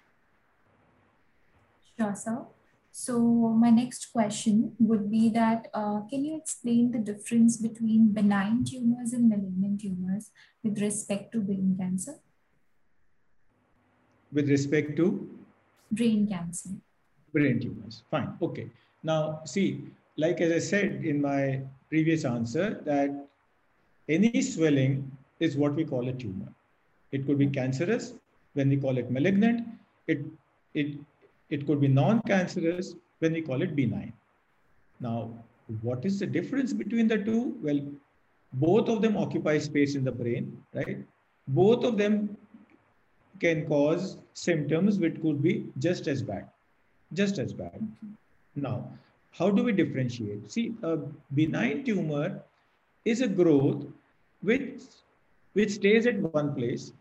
Sure, 1.99 2.15
sir. 2.15 2.47
So 2.93 3.19
my 3.59 3.71
next 3.71 4.13
question 4.13 4.77
would 4.79 5.11
be 5.11 5.29
that, 5.31 5.67
uh, 5.75 6.01
can 6.09 6.25
you 6.25 6.37
explain 6.37 6.93
the 6.93 6.99
difference 6.99 7.57
between 7.57 8.13
benign 8.13 8.65
tumors 8.65 9.13
and 9.13 9.29
malignant 9.29 9.81
tumors 9.81 10.31
with 10.63 10.81
respect 10.81 11.33
to 11.33 11.41
brain 11.41 11.77
cancer? 11.79 12.21
With 14.33 14.49
respect 14.49 14.97
to? 14.97 15.29
Brain 15.91 16.29
cancer. 16.29 16.71
Brain 17.33 17.61
tumors, 17.61 18.03
fine, 18.11 18.37
okay. 18.43 18.69
Now 19.03 19.41
see, 19.45 19.85
like 20.17 20.41
as 20.41 20.53
I 20.53 20.59
said 20.59 21.05
in 21.05 21.21
my 21.21 21.61
previous 21.89 22.25
answer 22.25 22.81
that 22.85 23.11
any 24.09 24.41
swelling 24.43 25.11
is 25.41 25.57
what 25.57 25.75
we 25.75 25.85
call 25.85 26.09
a 26.09 26.13
tumor. 26.13 26.49
It 27.13 27.27
could 27.27 27.39
be 27.39 27.47
cancerous 27.47 28.15
when 28.55 28.69
we 28.69 28.77
call 28.77 28.99
it 28.99 29.11
malignant. 29.11 29.67
It, 30.07 30.21
it 30.75 30.99
it 31.51 31.67
could 31.67 31.81
be 31.81 31.89
non-cancerous 31.89 32.95
when 33.21 33.33
we 33.33 33.43
call 33.43 33.63
it 33.63 33.75
benign. 33.75 34.13
Now, 35.01 35.31
what 35.83 36.05
is 36.05 36.19
the 36.19 36.27
difference 36.27 36.73
between 36.73 37.09
the 37.09 37.19
two? 37.19 37.57
Well, 37.63 37.81
both 38.55 38.89
of 38.89 39.03
them 39.03 39.17
occupy 39.17 39.59
space 39.59 39.95
in 39.95 40.05
the 40.05 40.13
brain, 40.13 40.63
right? 40.75 40.99
Both 41.49 41.85
of 41.85 41.97
them 41.97 42.37
can 43.41 43.67
cause 43.67 44.19
symptoms 44.35 44.99
which 44.99 45.21
could 45.23 45.43
be 45.43 45.67
just 45.79 46.09
as 46.09 46.23
bad, 46.23 46.49
just 47.13 47.39
as 47.39 47.53
bad. 47.53 47.81
Now, 48.55 48.91
how 49.33 49.51
do 49.51 49.63
we 49.63 49.73
differentiate? 49.73 50.51
See, 50.51 50.75
a 50.83 50.99
benign 51.35 51.85
tumor 51.85 52.43
is 53.05 53.21
a 53.21 53.29
growth 53.29 53.87
which, 54.43 54.81
which 55.53 55.71
stays 55.73 56.07
at 56.07 56.19
one 56.19 56.55
place. 56.55 56.93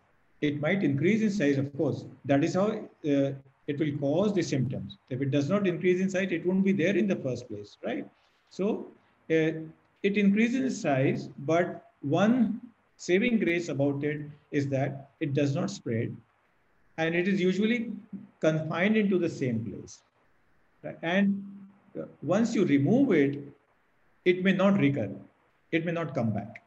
It 0.41 0.61
might 0.61 0.83
increase 0.83 1.21
in 1.21 1.31
size, 1.31 1.57
of 1.57 1.75
course. 1.75 2.05
That 2.25 2.43
is 2.43 2.53
how 2.53 2.69
uh, 2.69 3.31
it 3.67 3.79
will 3.79 3.97
cause 3.99 4.33
the 4.33 4.43
symptoms. 4.43 4.97
If 5.09 5.21
it 5.21 5.31
does 5.31 5.49
not 5.49 5.67
increase 5.67 5.99
in 5.99 6.09
size, 6.09 6.31
it 6.31 6.45
won't 6.45 6.63
be 6.63 6.73
there 6.73 6.95
in 6.95 7.07
the 7.07 7.15
first 7.15 7.47
place, 7.47 7.77
right? 7.83 8.07
So 8.49 8.87
uh, 9.29 9.65
it 10.03 10.17
increases 10.17 10.61
in 10.61 10.69
size, 10.69 11.29
but 11.39 11.91
one 12.01 12.61
saving 12.97 13.39
grace 13.39 13.69
about 13.69 14.03
it 14.03 14.21
is 14.51 14.67
that 14.69 15.09
it 15.19 15.33
does 15.33 15.55
not 15.55 15.69
spread 15.69 16.15
and 16.97 17.15
it 17.15 17.27
is 17.27 17.41
usually 17.41 17.91
confined 18.39 18.97
into 18.97 19.17
the 19.19 19.29
same 19.29 19.63
place. 19.65 19.99
And 21.01 21.43
uh, 21.99 22.03
once 22.21 22.55
you 22.55 22.65
remove 22.65 23.11
it, 23.11 23.39
it 24.25 24.43
may 24.43 24.53
not 24.53 24.79
recur. 24.79 25.09
It 25.71 25.85
may 25.85 25.91
not 25.91 26.13
come 26.13 26.31
back. 26.31 26.63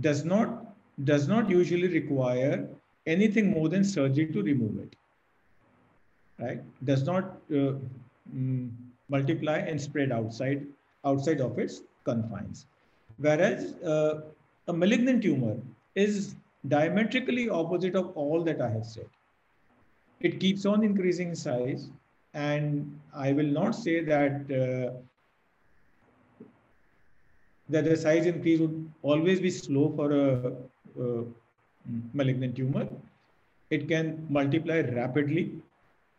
Does 0.00 0.24
not, 0.24 0.74
does 1.04 1.26
not 1.28 1.50
usually 1.50 1.88
require 1.88 2.68
anything 3.06 3.50
more 3.50 3.68
than 3.68 3.84
surgery 3.84 4.26
to 4.32 4.42
remove 4.42 4.78
it 4.78 4.96
right? 6.38 6.62
Does 6.84 7.04
not 7.04 7.36
uh, 7.50 7.74
mm, 8.34 8.70
multiply 9.08 9.58
and 9.58 9.80
spread 9.80 10.12
outside 10.12 10.66
outside 11.04 11.40
of 11.40 11.58
its 11.58 11.82
confines. 12.04 12.66
Whereas 13.18 13.74
uh, 13.82 14.22
a 14.68 14.72
malignant 14.72 15.22
tumor 15.22 15.56
is 15.94 16.34
diametrically 16.68 17.48
opposite 17.48 17.94
of 17.94 18.16
all 18.16 18.42
that 18.44 18.60
I 18.60 18.68
have 18.68 18.84
said. 18.84 19.08
It 20.20 20.40
keeps 20.40 20.64
on 20.64 20.82
increasing 20.82 21.34
size, 21.34 21.90
and 22.34 23.00
I 23.14 23.32
will 23.32 23.46
not 23.46 23.74
say 23.74 24.02
that 24.04 24.50
uh, 24.50 24.98
that 27.68 27.84
the 27.84 27.96
size 27.96 28.26
increase 28.26 28.60
would 28.60 28.92
always 29.02 29.40
be 29.40 29.50
slow 29.50 29.92
for 29.94 30.12
a, 30.12 30.52
a 31.02 31.24
malignant 32.14 32.56
tumor. 32.56 32.88
It 33.70 33.88
can 33.88 34.26
multiply 34.30 34.80
rapidly. 34.80 35.60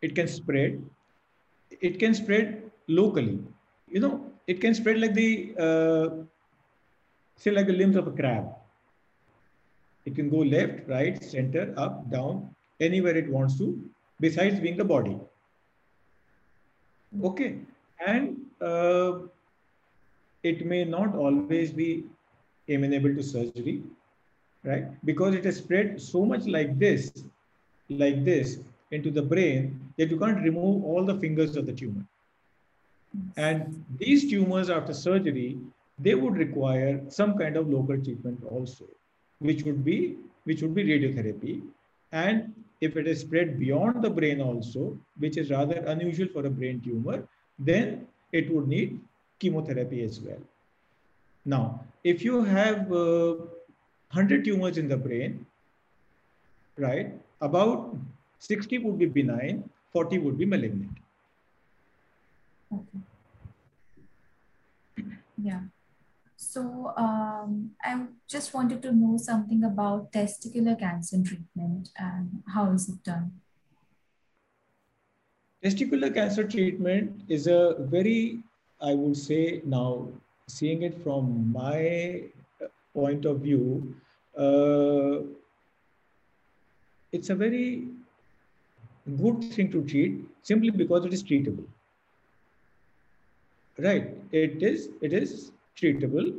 It 0.02 0.16
can 0.16 0.28
spread. 0.28 0.82
It 1.82 2.00
can 2.00 2.14
spread 2.14 2.70
locally. 2.88 3.40
You 3.90 4.02
know, 4.02 4.32
it 4.48 4.62
can 4.62 4.74
spread 4.74 5.00
like 5.00 5.14
the 5.14 5.56
uh, 5.58 6.10
say 7.36 7.52
like 7.52 7.68
the 7.68 7.74
limbs 7.74 7.96
of 7.96 8.08
a 8.08 8.12
crab. 8.12 8.50
It 10.06 10.16
can 10.16 10.30
go 10.30 10.38
left, 10.38 10.88
right, 10.88 11.22
center, 11.22 11.74
up, 11.76 12.10
down, 12.10 12.56
anywhere 12.80 13.16
it 13.16 13.30
wants 13.30 13.58
to, 13.58 13.80
besides 14.20 14.60
being 14.60 14.78
the 14.78 14.86
body. 14.86 15.18
Okay, 17.24 17.60
and 18.06 18.38
uh, 18.62 19.20
it 20.44 20.66
may 20.66 20.84
not 20.84 21.16
always 21.16 21.72
be 21.72 22.06
amenable 22.70 23.16
to 23.16 23.24
surgery, 23.24 23.84
right? 24.64 24.86
Because 25.06 25.36
it 25.36 25.46
has 25.46 25.58
spread 25.58 26.02
so 26.02 26.26
much 26.26 26.46
like 26.46 26.78
this, 26.78 27.12
like 27.90 28.24
this, 28.26 28.60
into 28.92 29.12
the 29.12 29.22
brain 29.22 29.80
that 29.98 30.10
you 30.10 30.18
can't 30.18 30.42
remove 30.42 30.84
all 30.84 31.04
the 31.06 31.16
fingers 31.16 31.56
of 31.56 31.66
the 31.66 31.74
tumor. 31.74 32.06
And 33.36 33.84
these 33.98 34.30
tumors 34.30 34.70
after 34.70 34.94
surgery, 34.94 35.58
they 36.00 36.14
would 36.16 36.36
require 36.36 37.02
some 37.10 37.38
kind 37.38 37.58
of 37.58 37.70
local 37.70 37.98
treatment 38.02 38.44
also, 38.50 38.86
which 39.40 39.64
would 39.64 39.84
be 39.84 40.18
which 40.44 40.62
would 40.62 40.76
be 40.76 40.84
radiotherapy. 40.84 41.62
And 42.12 42.54
if 42.82 42.96
it 42.96 43.08
is 43.08 43.22
spread 43.22 43.60
beyond 43.60 44.04
the 44.04 44.10
brain 44.10 44.42
also, 44.42 44.98
which 45.18 45.38
is 45.38 45.50
rather 45.50 45.78
unusual 45.88 46.28
for 46.28 46.46
a 46.46 46.50
brain 46.50 46.82
tumor, 46.82 47.28
then 47.58 48.08
it 48.32 48.54
would 48.54 48.68
need 48.68 49.00
chemotherapy 49.40 50.04
as 50.04 50.20
well. 50.22 50.40
Now, 51.46 51.84
if 52.04 52.24
you 52.24 52.44
have 52.44 52.92
uh, 52.92 53.36
100 54.12 54.44
tumors 54.44 54.78
in 54.78 54.88
the 54.88 54.98
brain, 54.98 55.46
right, 56.78 57.14
about 57.42 57.96
60 58.40 58.78
would 58.80 59.00
be 59.00 59.06
benign, 59.06 59.70
40 59.92 60.20
would 60.20 60.38
be 60.38 60.46
malignant. 60.46 60.98
Okay. 62.74 63.00
Yeah. 65.38 65.62
So 66.38 66.94
um, 66.96 67.72
I 67.84 68.06
just 68.28 68.54
wanted 68.54 68.82
to 68.84 68.92
know 68.92 69.18
something 69.18 69.64
about 69.64 70.12
testicular 70.14 70.80
cancer 70.80 71.22
treatment 71.24 71.90
and 71.98 72.44
how 72.54 72.72
is 72.72 72.88
it 72.88 73.04
done? 73.04 73.32
Testicular 75.64 76.14
cancer 76.14 76.48
treatment 76.48 77.24
is 77.28 77.48
a 77.48 77.76
very 77.80 78.44
I 78.80 78.94
would 78.94 79.18
say 79.18 79.62
now, 79.66 80.08
seeing 80.48 80.84
it 80.84 81.02
from 81.04 81.52
my 81.52 82.24
point 82.94 83.26
of 83.26 83.40
view, 83.40 83.96
uh, 84.38 85.26
it's 87.12 87.30
a 87.30 87.36
very 87.36 87.88
good 89.18 89.44
thing 89.46 89.72
to 89.72 89.84
treat 89.84 90.22
simply 90.44 90.70
because 90.70 91.06
it 91.06 91.14
is 91.14 91.24
treatable. 91.24 91.66
Right? 93.80 94.16
It 94.32 94.62
is. 94.62 94.90
It 95.02 95.14
is 95.14 95.52
treatable. 95.82 96.34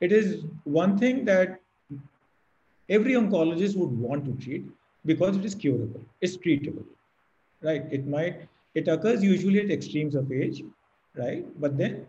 It 0.00 0.12
is 0.12 0.44
one 0.64 0.98
thing 0.98 1.24
that 1.24 1.60
every 2.88 3.14
oncologist 3.14 3.76
would 3.76 3.90
want 3.90 4.24
to 4.24 4.32
treat 4.44 4.64
because 5.06 5.36
it 5.36 5.44
is 5.44 5.54
curable. 5.54 6.00
It's 6.20 6.36
treatable. 6.36 6.84
Right? 7.62 7.84
It 7.90 8.06
might. 8.06 8.48
It 8.74 8.88
occurs 8.88 9.22
usually 9.22 9.60
at 9.60 9.70
extremes 9.70 10.14
of 10.14 10.32
age 10.32 10.62
right? 11.16 11.44
But 11.60 11.76
then 11.76 12.06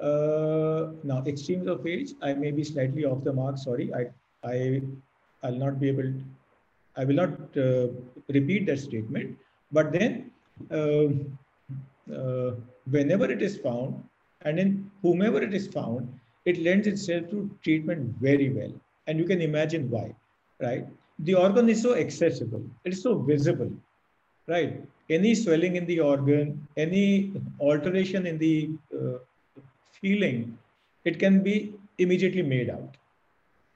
uh, 0.00 0.92
now 1.02 1.22
extremes 1.26 1.66
of 1.66 1.86
age, 1.86 2.12
I 2.22 2.34
may 2.34 2.50
be 2.50 2.64
slightly 2.64 3.04
off 3.04 3.24
the 3.24 3.32
mark. 3.32 3.58
Sorry, 3.58 3.92
I 3.94 4.06
I 4.44 4.82
I'll 5.42 5.60
not 5.66 5.80
be 5.80 5.88
able. 5.88 6.02
To, 6.02 6.24
I 6.96 7.04
will 7.04 7.14
not 7.14 7.56
uh, 7.56 7.88
repeat 8.28 8.66
that 8.66 8.80
statement. 8.80 9.38
But 9.70 9.92
then, 9.92 10.30
uh, 10.70 11.08
uh, 12.12 12.54
whenever 12.90 13.30
it 13.30 13.42
is 13.42 13.56
found, 13.58 14.02
and 14.42 14.58
in 14.58 14.90
whomever 15.02 15.42
it 15.42 15.54
is 15.54 15.68
found, 15.68 16.08
it 16.50 16.62
lends 16.66 16.86
itself 16.92 17.30
to 17.30 17.38
treatment 17.64 18.14
very 18.28 18.50
well. 18.58 18.72
And 19.06 19.18
you 19.18 19.26
can 19.32 19.40
imagine 19.40 19.90
why, 19.94 20.06
right? 20.60 20.86
The 21.20 21.34
organ 21.34 21.68
is 21.68 21.82
so 21.82 21.94
accessible. 22.04 22.64
It 22.84 22.92
is 22.94 23.02
so 23.02 23.18
visible, 23.32 23.72
right? 24.46 24.72
any 25.10 25.34
swelling 25.34 25.76
in 25.76 25.86
the 25.86 26.00
organ, 26.00 26.66
any 26.76 27.32
alteration 27.60 28.26
in 28.26 28.38
the 28.38 28.70
uh, 28.94 29.18
feeling, 30.00 30.58
it 31.04 31.18
can 31.18 31.42
be 31.42 31.74
immediately 31.98 32.42
made 32.42 32.70
out, 32.70 32.96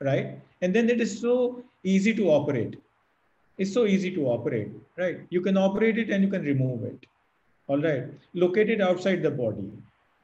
right? 0.01 0.39
And 0.61 0.75
then 0.75 0.91
it 0.91 1.01
is 1.01 1.21
so 1.21 1.65
easy 1.83 2.15
to 2.15 2.29
operate. 2.31 2.79
It's 3.59 3.73
so 3.73 3.87
easy 3.87 4.11
to 4.15 4.27
operate, 4.27 4.71
right? 4.97 5.21
You 5.31 5.41
can 5.41 5.57
operate 5.57 5.99
it 5.99 6.11
and 6.11 6.23
you 6.23 6.31
can 6.31 6.43
remove 6.43 6.85
it. 6.85 7.07
All 7.69 7.81
right. 7.81 8.05
Locate 8.35 8.71
it 8.71 8.81
outside 8.81 9.23
the 9.23 9.31
body. 9.31 9.71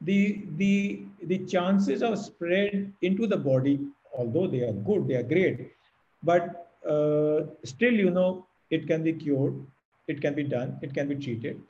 The 0.01 0.45
the 0.57 1.03
the 1.23 1.39
chances 1.39 2.01
of 2.01 2.17
spread 2.17 2.93
into 3.01 3.27
the 3.27 3.37
body, 3.37 3.79
although 4.17 4.47
they 4.47 4.61
are 4.61 4.73
good, 4.73 5.07
they 5.07 5.15
are 5.15 5.23
great, 5.23 5.73
but 6.23 6.71
uh, 6.87 7.41
still, 7.65 7.93
you 7.93 8.09
know, 8.09 8.45
it 8.69 8.87
can 8.87 9.03
be 9.03 9.13
cured 9.13 9.55
it 10.09 10.21
can 10.21 10.33
be 10.33 10.43
done, 10.43 10.77
it 10.81 10.93
can 10.93 11.07
be 11.07 11.15
treated. 11.15 11.61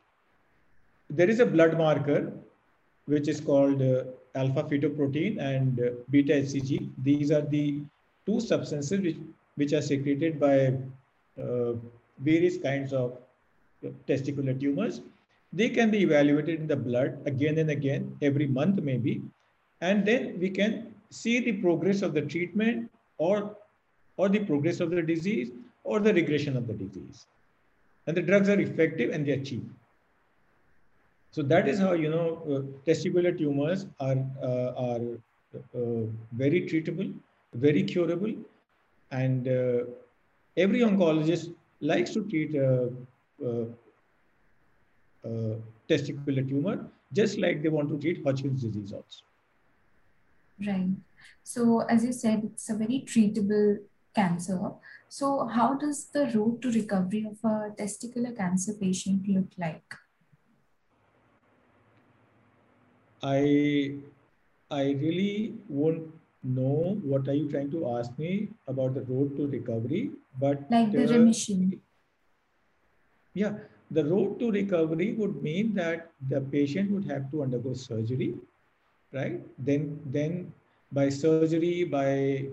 There 1.09 1.29
is 1.29 1.39
a 1.39 1.45
blood 1.45 1.77
marker, 1.77 2.31
which 3.05 3.27
is 3.27 3.41
called 3.41 3.81
uh, 3.81 4.03
alpha 4.35 4.63
fetoprotein 4.63 5.39
and 5.39 5.79
uh, 5.79 5.89
beta 6.09 6.33
HCG. 6.33 6.89
These 7.03 7.31
are 7.31 7.41
the 7.41 7.81
two 8.25 8.39
substances 8.39 9.01
which, 9.01 9.17
which 9.55 9.73
are 9.73 9.81
secreted 9.81 10.39
by 10.39 10.73
uh, 11.43 11.73
various 12.19 12.57
kinds 12.57 12.93
of 12.93 13.17
testicular 14.07 14.59
tumors. 14.59 15.01
They 15.51 15.69
can 15.69 15.89
be 15.89 16.03
evaluated 16.03 16.59
in 16.59 16.67
the 16.67 16.75
blood 16.75 17.19
again 17.25 17.57
and 17.57 17.69
again, 17.69 18.15
every 18.21 18.47
month 18.47 18.81
maybe. 18.81 19.21
And 19.81 20.05
then 20.05 20.39
we 20.39 20.49
can 20.49 20.93
see 21.09 21.39
the 21.39 21.53
progress 21.53 22.01
of 22.01 22.13
the 22.13 22.21
treatment 22.21 22.91
or, 23.17 23.55
or 24.17 24.29
the 24.29 24.39
progress 24.39 24.79
of 24.79 24.91
the 24.91 25.01
disease 25.01 25.51
or 25.83 25.99
the 25.99 26.13
regression 26.13 26.55
of 26.55 26.67
the 26.67 26.73
disease 26.73 27.25
and 28.09 28.17
the 28.17 28.23
drugs 28.29 28.49
are 28.49 28.59
effective 28.59 29.11
and 29.11 29.25
they're 29.25 29.43
cheap. 29.49 29.63
So 31.31 31.43
that 31.43 31.67
is 31.67 31.79
how 31.79 31.93
you 31.93 32.09
know 32.09 32.27
uh, 32.53 32.61
testicular 32.89 33.37
tumors 33.37 33.85
are 33.99 34.19
uh, 34.49 34.69
are 34.85 35.03
uh, 35.55 36.03
very 36.43 36.61
treatable, 36.69 37.13
very 37.65 37.83
curable, 37.83 38.33
and 39.11 39.47
uh, 39.47 39.83
every 40.57 40.79
oncologist 40.79 41.53
likes 41.81 42.15
to 42.15 42.23
treat 42.31 42.55
a, 45.23 45.55
testicular 45.89 46.47
tumor 46.47 46.85
just 47.11 47.39
like 47.39 47.63
they 47.63 47.69
want 47.69 47.89
to 47.89 47.97
treat 47.97 48.23
Hodgkin's 48.23 48.61
disease 48.63 48.93
also. 48.93 49.23
Right. 50.65 50.89
So 51.43 51.79
as 51.81 52.05
you 52.05 52.13
said, 52.13 52.43
it's 52.43 52.69
a 52.69 52.75
very 52.75 53.03
treatable 53.07 53.79
cancer. 54.13 54.59
So, 55.07 55.47
how 55.47 55.73
does 55.73 56.05
the 56.05 56.31
road 56.35 56.61
to 56.61 56.71
recovery 56.71 57.25
of 57.25 57.37
a 57.43 57.71
testicular 57.81 58.35
cancer 58.35 58.73
patient 58.73 59.27
look 59.27 59.47
like? 59.57 59.95
I 63.23 63.95
I 64.71 64.83
really 64.91 65.55
won't 65.67 66.13
know 66.43 66.99
what 67.03 67.27
are 67.27 67.33
you 67.33 67.49
trying 67.49 67.71
to 67.71 67.89
ask 67.97 68.17
me 68.17 68.49
about 68.67 68.93
the 68.93 69.01
road 69.01 69.35
to 69.37 69.47
recovery, 69.47 70.11
but 70.39 70.69
like 70.71 70.91
the 70.91 71.05
uh, 71.05 71.11
remission. 71.11 71.81
Yeah, 73.33 73.57
the 73.91 74.05
road 74.05 74.39
to 74.39 74.51
recovery 74.51 75.13
would 75.13 75.41
mean 75.41 75.73
that 75.73 76.11
the 76.29 76.41
patient 76.41 76.91
would 76.91 77.05
have 77.05 77.29
to 77.31 77.43
undergo 77.43 77.73
surgery, 77.73 78.35
right? 79.13 79.41
Then 79.57 79.99
then 80.05 80.53
by 80.91 81.09
surgery, 81.09 81.83
by 81.83 82.47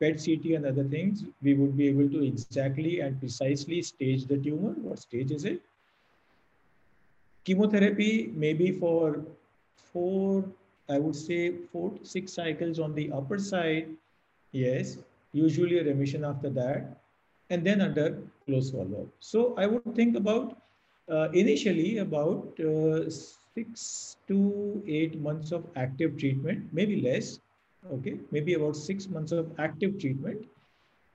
PET 0.00 0.22
CT 0.24 0.56
and 0.56 0.66
other 0.66 0.84
things, 0.84 1.24
we 1.42 1.54
would 1.54 1.76
be 1.76 1.88
able 1.88 2.08
to 2.10 2.24
exactly 2.24 3.00
and 3.00 3.18
precisely 3.18 3.82
stage 3.82 4.26
the 4.26 4.36
tumor. 4.36 4.74
What 4.82 4.98
stage 4.98 5.30
is 5.30 5.44
it? 5.44 5.60
Chemotherapy 7.44 8.32
maybe 8.34 8.72
for 8.72 9.24
four, 9.92 10.44
I 10.88 10.98
would 10.98 11.16
say 11.16 11.52
four 11.72 11.90
to 11.90 12.04
six 12.04 12.32
cycles 12.32 12.78
on 12.78 12.94
the 12.94 13.10
upper 13.12 13.38
side. 13.38 13.88
Yes, 14.52 14.98
usually 15.32 15.78
a 15.78 15.84
remission 15.84 16.24
after 16.24 16.50
that. 16.50 16.98
And 17.50 17.66
then 17.66 17.80
under 17.80 18.18
close 18.44 18.70
follow-up. 18.70 19.08
So 19.20 19.54
I 19.56 19.66
would 19.66 19.94
think 19.94 20.16
about 20.16 20.58
uh, 21.10 21.28
initially 21.32 21.98
about 21.98 22.58
uh, 22.60 23.10
six 23.54 24.16
to 24.28 24.82
eight 24.86 25.20
months 25.20 25.52
of 25.52 25.64
active 25.76 26.16
treatment, 26.18 26.68
maybe 26.72 27.00
less, 27.00 27.40
okay, 27.92 28.18
maybe 28.30 28.54
about 28.54 28.76
six 28.76 29.08
months 29.08 29.32
of 29.32 29.50
active 29.58 29.98
treatment. 29.98 30.46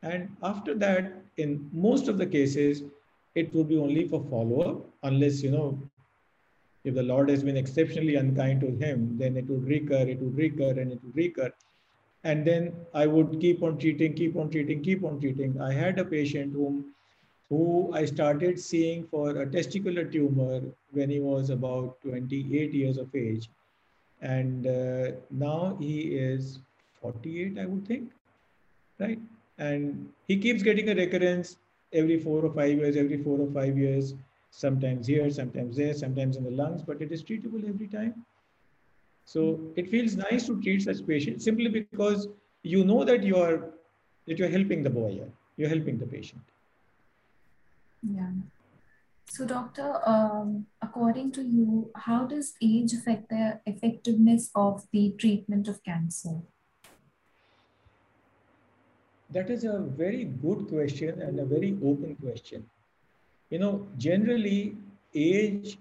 And 0.02 0.36
after 0.44 0.76
that, 0.76 1.14
in 1.38 1.70
most 1.72 2.08
of 2.08 2.18
the 2.18 2.26
cases, 2.26 2.84
it 3.36 3.54
will 3.54 3.64
be 3.64 3.78
only 3.78 4.08
for 4.08 4.24
follow-up, 4.30 4.86
unless, 5.04 5.42
you 5.42 5.52
know, 5.52 5.80
if 6.84 6.96
the 6.96 7.04
Lord 7.04 7.30
has 7.30 7.44
been 7.44 7.56
exceptionally 7.56 8.16
unkind 8.16 8.62
to 8.62 8.68
him, 8.68 9.18
then 9.18 9.38
it 9.38 9.48
would 9.48 9.66
recur, 9.66 10.06
it 10.08 10.20
would 10.20 10.36
recur, 10.36 10.72
and 10.72 10.92
it 10.92 11.00
would 11.04 11.16
recur. 11.16 11.52
And 12.26 12.46
then 12.46 12.74
I 12.94 13.08
would 13.08 13.40
keep 13.40 13.64
on 13.64 13.78
treating, 13.78 14.14
keep 14.14 14.36
on 14.36 14.50
treating, 14.50 14.82
keep 14.84 15.04
on 15.04 15.20
treating. 15.20 15.62
I 15.62 15.74
had 15.74 16.00
a 16.00 16.06
patient 16.06 16.54
whom 16.54 16.94
who 17.50 17.92
I 17.94 18.06
started 18.06 18.60
seeing 18.60 19.06
for 19.06 19.30
a 19.30 19.46
testicular 19.46 20.12
tumor 20.12 20.62
when 20.92 21.10
he 21.10 21.20
was 21.20 21.50
about 21.50 22.02
28 22.02 22.74
years 22.74 22.98
of 22.98 23.14
age. 23.16 23.50
And 24.22 24.68
uh, 24.68 25.12
now 25.30 25.78
he 25.80 26.16
is 26.16 26.60
48, 27.02 27.60
I 27.60 27.66
would 27.66 27.86
think, 27.88 28.12
right? 29.00 29.20
And 29.58 30.10
he 30.28 30.38
keeps 30.38 30.64
getting 30.64 30.90
a 30.90 30.96
recurrence 30.96 31.58
every 31.92 32.20
four 32.20 32.44
or 32.44 32.54
five 32.54 32.78
years, 32.78 32.96
every 32.96 33.22
four 33.22 33.40
or 33.40 33.52
five 33.52 33.78
years, 33.78 34.16
sometimes 34.52 35.08
here, 35.08 35.30
sometimes 35.30 35.78
there, 35.78 35.94
sometimes 35.94 36.38
in 36.38 36.44
the 36.44 36.52
lungs, 36.52 36.82
but 36.82 37.02
it 37.02 37.12
is 37.12 37.24
treatable 37.24 37.68
every 37.68 37.88
time. 37.88 38.26
So 39.26 39.60
it 39.76 39.90
feels 39.90 40.16
nice 40.16 40.48
to 40.48 40.62
treat 40.62 40.82
such 40.84 41.06
patients 41.08 41.46
simply 41.46 41.70
because 41.70 42.28
you 42.64 42.84
know 42.84 43.04
that 43.04 43.24
you 43.24 43.38
are 43.38 43.70
that 44.28 44.38
you're 44.38 44.50
helping 44.50 44.84
the 44.84 44.90
boy, 44.90 45.22
you're 45.58 45.70
helping 45.70 45.98
the 45.98 46.06
patient. 46.06 46.42
Yeah. 48.12 48.32
So, 49.26 49.46
doctor, 49.46 50.00
um, 50.06 50.68
according 50.82 51.32
to 51.34 51.44
you, 51.44 51.90
how 51.96 52.26
does 52.26 52.54
age 52.62 52.94
affect 52.94 53.30
the 53.30 53.60
effectiveness 53.66 54.52
of 54.54 54.86
the 54.92 55.16
treatment 55.18 55.68
of 55.68 55.84
cancer? 55.84 56.42
That 59.32 59.50
is 59.50 59.64
a 59.64 59.80
very 59.80 60.26
good 60.26 60.68
question 60.68 61.22
and 61.22 61.40
a 61.40 61.46
very 61.46 61.78
open 61.84 62.16
question. 62.22 62.70
You 63.50 63.60
know, 63.60 63.88
generally, 63.98 64.78
age 65.16 65.78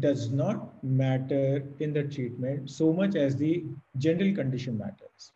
does 0.00 0.30
not 0.30 0.82
matter 0.82 1.62
in 1.80 1.92
the 1.92 2.04
treatment 2.04 2.70
so 2.70 2.92
much 2.92 3.14
as 3.14 3.36
the 3.36 3.64
general 3.98 4.34
condition 4.34 4.78
matters. 4.78 5.32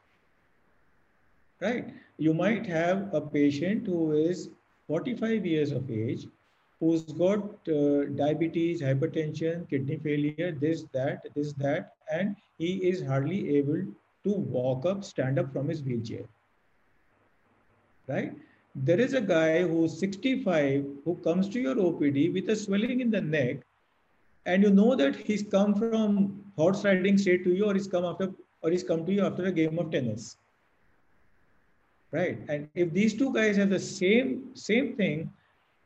Right? 1.60 1.94
You 2.18 2.34
might 2.34 2.66
have 2.66 3.12
a 3.14 3.20
patient 3.20 3.86
who 3.86 4.12
is 4.12 4.50
45 4.88 5.44
years 5.44 5.72
of 5.72 5.90
age 5.90 6.26
who's 6.80 7.02
got 7.02 7.42
uh, 7.68 8.04
diabetes, 8.16 8.82
hypertension, 8.82 9.68
kidney 9.68 9.96
failure, 9.96 10.52
this, 10.52 10.84
that, 10.92 11.26
this, 11.34 11.52
that, 11.54 11.94
and 12.12 12.36
he 12.58 12.74
is 12.88 13.02
hardly 13.02 13.56
able 13.56 13.82
to 14.24 14.30
walk 14.30 14.84
up, 14.84 15.02
stand 15.02 15.38
up 15.38 15.52
from 15.52 15.68
his 15.68 15.82
wheelchair. 15.82 16.24
Right? 18.06 18.32
There 18.74 19.00
is 19.00 19.14
a 19.14 19.20
guy 19.20 19.62
who's 19.62 19.98
65 19.98 20.84
who 21.04 21.14
comes 21.24 21.48
to 21.48 21.60
your 21.60 21.74
OPD 21.74 22.34
with 22.34 22.50
a 22.50 22.56
swelling 22.56 23.00
in 23.00 23.10
the 23.10 23.20
neck, 23.20 23.58
and 24.44 24.62
you 24.62 24.70
know 24.70 24.94
that 24.94 25.16
he's 25.16 25.42
come 25.42 25.74
from 25.74 26.44
horse 26.56 26.84
riding 26.84 27.18
straight 27.18 27.42
to 27.44 27.54
you, 27.54 27.64
or 27.64 27.74
he's 27.74 27.88
come 27.88 28.04
after, 28.04 28.32
or 28.60 28.70
he's 28.70 28.84
come 28.84 29.04
to 29.06 29.12
you 29.12 29.24
after 29.24 29.46
a 29.46 29.52
game 29.52 29.78
of 29.78 29.90
tennis 29.90 30.36
right? 32.16 32.38
And 32.48 32.68
if 32.74 32.92
these 32.92 33.14
two 33.14 33.32
guys 33.32 33.56
have 33.56 33.70
the 33.70 33.82
same 33.86 34.32
same 34.54 34.94
thing, 34.96 35.30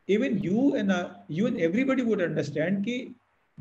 even 0.06 0.38
you 0.48 0.74
and 0.76 0.92
uh, 0.92 1.10
you 1.28 1.46
and 1.50 1.60
everybody 1.68 2.02
would 2.10 2.22
understand 2.22 2.84
that 2.84 3.12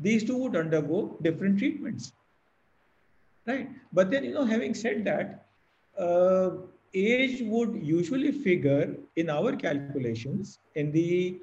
these 0.06 0.24
two 0.30 0.36
would 0.42 0.56
undergo 0.56 1.16
different 1.28 1.58
treatments, 1.58 2.12
right? 3.46 3.68
But 3.92 4.10
then 4.10 4.24
you 4.24 4.34
know, 4.34 4.44
having 4.44 4.74
said 4.74 5.04
that, 5.04 5.46
uh, 5.98 6.50
age 6.94 7.42
would 7.42 7.78
usually 7.82 8.32
figure 8.32 8.96
in 9.16 9.30
our 9.30 9.54
calculations 9.56 10.58
in 10.74 10.92
the 10.92 11.38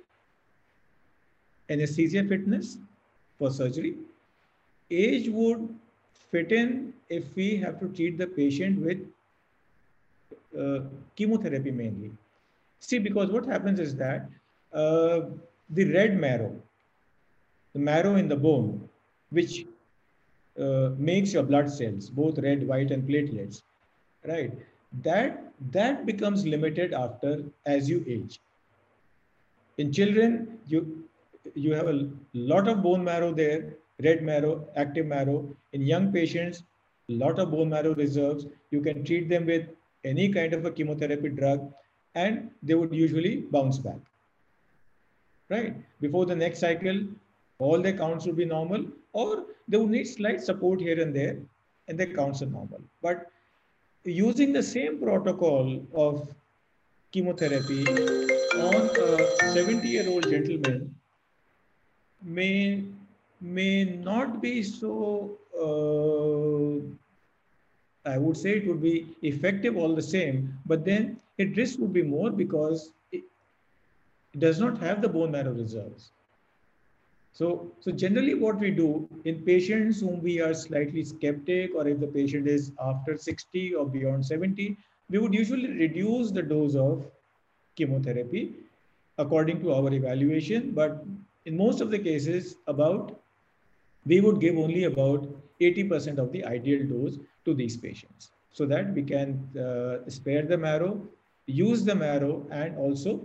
anesthesia 1.69 2.23
fitness 2.23 2.77
for 3.37 3.51
surgery. 3.51 3.95
Age 4.89 5.29
would 5.29 5.67
fit 6.31 6.51
in 6.51 6.93
if 7.09 7.35
we 7.35 7.57
have 7.57 7.79
to 7.79 7.87
treat 7.89 8.17
the 8.17 8.27
patient 8.27 8.81
with 8.85 8.99
chemotherapy 11.15 11.71
mainly. 11.71 12.11
See, 12.79 12.99
because 12.99 13.29
what 13.29 13.45
happens 13.45 13.79
is 13.79 13.95
that 13.95 14.29
uh, 14.73 15.21
the 15.69 15.85
red 15.93 16.19
marrow, 16.19 16.55
the 17.73 17.79
marrow 17.79 18.15
in 18.15 18.27
the 18.27 18.35
bone, 18.35 18.87
which 19.29 19.65
uh, 20.59 20.89
makes 20.97 21.33
your 21.33 21.43
blood 21.43 21.69
cells, 21.69 22.09
both 22.09 22.39
red, 22.39 22.67
white, 22.67 22.91
and 22.91 23.07
platelets, 23.07 23.61
right? 24.25 24.51
That 25.03 25.51
that 25.71 26.05
becomes 26.05 26.45
limited 26.45 26.93
after 26.93 27.43
as 27.65 27.89
you 27.89 28.03
age. 28.07 28.39
In 29.77 29.91
children, 29.91 30.59
you 30.65 31.03
you 31.53 31.73
have 31.73 31.87
a 31.87 32.09
lot 32.33 32.67
of 32.67 32.81
bone 32.81 33.03
marrow 33.03 33.33
there, 33.33 33.75
red 34.03 34.23
marrow, 34.23 34.67
active 34.75 35.05
marrow. 35.05 35.55
In 35.73 35.81
young 35.81 36.11
patients, 36.11 36.63
a 37.09 37.13
lot 37.13 37.39
of 37.39 37.51
bone 37.51 37.69
marrow 37.69 37.93
reserves. 37.95 38.45
You 38.71 38.81
can 38.81 39.03
treat 39.03 39.29
them 39.29 39.45
with 39.45 39.67
any 40.11 40.29
kind 40.37 40.53
of 40.53 40.65
a 40.65 40.71
chemotherapy 40.71 41.29
drug 41.29 41.71
and 42.15 42.49
they 42.63 42.75
would 42.75 42.93
usually 42.93 43.35
bounce 43.55 43.77
back. 43.77 43.99
Right? 45.49 45.75
Before 46.01 46.25
the 46.25 46.35
next 46.35 46.59
cycle, 46.59 47.01
all 47.59 47.81
their 47.81 47.97
counts 47.97 48.25
would 48.25 48.37
be 48.37 48.45
normal 48.45 48.85
or 49.13 49.45
they 49.67 49.77
would 49.77 49.89
need 49.89 50.05
slight 50.05 50.41
support 50.41 50.79
here 50.79 50.99
and 51.01 51.15
there 51.15 51.37
and 51.87 51.99
their 51.99 52.13
counts 52.13 52.41
are 52.41 52.47
normal. 52.47 52.81
But 53.01 53.27
using 54.03 54.53
the 54.53 54.63
same 54.63 54.99
protocol 54.99 55.81
of 55.93 56.27
chemotherapy 57.11 57.87
on 57.87 58.89
a 58.99 59.53
70 59.53 59.87
year 59.87 60.07
old 60.09 60.29
gentleman 60.29 60.93
may 62.23 62.83
may 63.39 63.83
not 63.83 64.41
be 64.41 64.63
so 64.63 65.37
uh, 65.65 66.96
I 68.07 68.17
would 68.17 68.37
say 68.37 68.57
it 68.57 68.67
would 68.67 68.81
be 68.81 69.15
effective 69.21 69.77
all 69.77 69.93
the 69.95 70.01
same, 70.01 70.57
but 70.65 70.85
then 70.85 71.19
its 71.37 71.57
risk 71.57 71.79
would 71.79 71.93
be 71.93 72.03
more 72.03 72.29
because 72.31 72.93
it, 73.11 73.23
it 74.33 74.39
does 74.39 74.59
not 74.59 74.77
have 74.79 75.01
the 75.01 75.09
bone 75.09 75.31
marrow 75.31 75.51
reserves. 75.51 76.11
So, 77.33 77.71
so 77.81 77.91
generally 77.91 78.33
what 78.33 78.59
we 78.59 78.71
do 78.71 79.07
in 79.25 79.43
patients 79.43 79.99
whom 79.99 80.21
we 80.23 80.41
are 80.41 80.53
slightly 80.53 81.03
skeptic 81.03 81.75
or 81.75 81.87
if 81.87 81.99
the 81.99 82.07
patient 82.07 82.47
is 82.47 82.71
after 82.81 83.15
60 83.15 83.75
or 83.75 83.85
beyond 83.85 84.25
70, 84.25 84.75
we 85.09 85.19
would 85.19 85.33
usually 85.33 85.71
reduce 85.73 86.31
the 86.31 86.41
dose 86.41 86.75
of 86.75 87.05
chemotherapy 87.75 88.55
according 89.19 89.61
to 89.61 89.73
our 89.73 89.93
evaluation. 89.93 90.71
But 90.71 91.05
in 91.45 91.57
most 91.57 91.81
of 91.81 91.91
the 91.91 91.99
cases 91.99 92.55
about, 92.65 93.19
we 94.05 94.21
would 94.21 94.39
give 94.39 94.57
only 94.57 94.85
about 94.85 95.27
80% 95.61 96.17
of 96.17 96.31
the 96.31 96.43
ideal 96.45 96.87
dose 96.87 97.19
to 97.47 97.53
these 97.61 97.77
patients 97.77 98.31
so 98.57 98.65
that 98.65 98.93
we 98.93 99.03
can 99.03 99.29
uh, 99.65 100.09
spare 100.09 100.43
the 100.43 100.57
marrow, 100.57 100.93
use 101.45 101.83
the 101.85 101.95
marrow, 101.95 102.45
and 102.51 102.77
also 102.77 103.21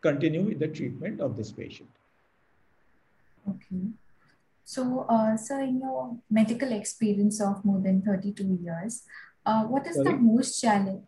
continue 0.00 0.42
with 0.42 0.58
the 0.58 0.68
treatment 0.68 1.20
of 1.20 1.36
this 1.36 1.50
patient. 1.50 1.90
Okay. 3.48 3.84
So, 4.64 5.06
uh, 5.08 5.36
sir, 5.36 5.60
in 5.62 5.80
your 5.80 6.16
medical 6.30 6.72
experience 6.72 7.40
of 7.40 7.64
more 7.64 7.80
than 7.80 8.00
32 8.02 8.58
years, 8.62 9.02
uh, 9.44 9.64
what 9.64 9.86
is 9.86 9.96
Sorry? 9.96 10.12
the 10.12 10.16
most 10.16 10.60
challenge? 10.60 11.02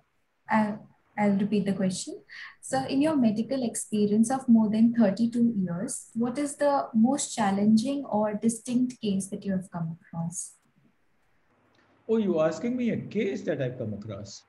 Uh, 0.50 0.72
I'll 1.18 1.38
repeat 1.38 1.64
the 1.64 1.72
question. 1.72 2.20
So, 2.60 2.84
in 2.84 3.00
your 3.00 3.16
medical 3.16 3.62
experience 3.62 4.30
of 4.30 4.46
more 4.48 4.68
than 4.68 4.92
32 4.92 5.54
years, 5.56 6.10
what 6.14 6.36
is 6.36 6.56
the 6.56 6.88
most 6.92 7.34
challenging 7.34 8.04
or 8.04 8.34
distinct 8.34 9.00
case 9.00 9.28
that 9.28 9.44
you 9.46 9.52
have 9.52 9.70
come 9.70 9.96
across? 9.96 10.55
Oh, 12.08 12.18
you're 12.18 12.46
asking 12.46 12.76
me 12.76 12.90
a 12.90 12.96
case 12.96 13.42
that 13.42 13.60
I've 13.60 13.78
come 13.78 13.94
across? 13.94 14.44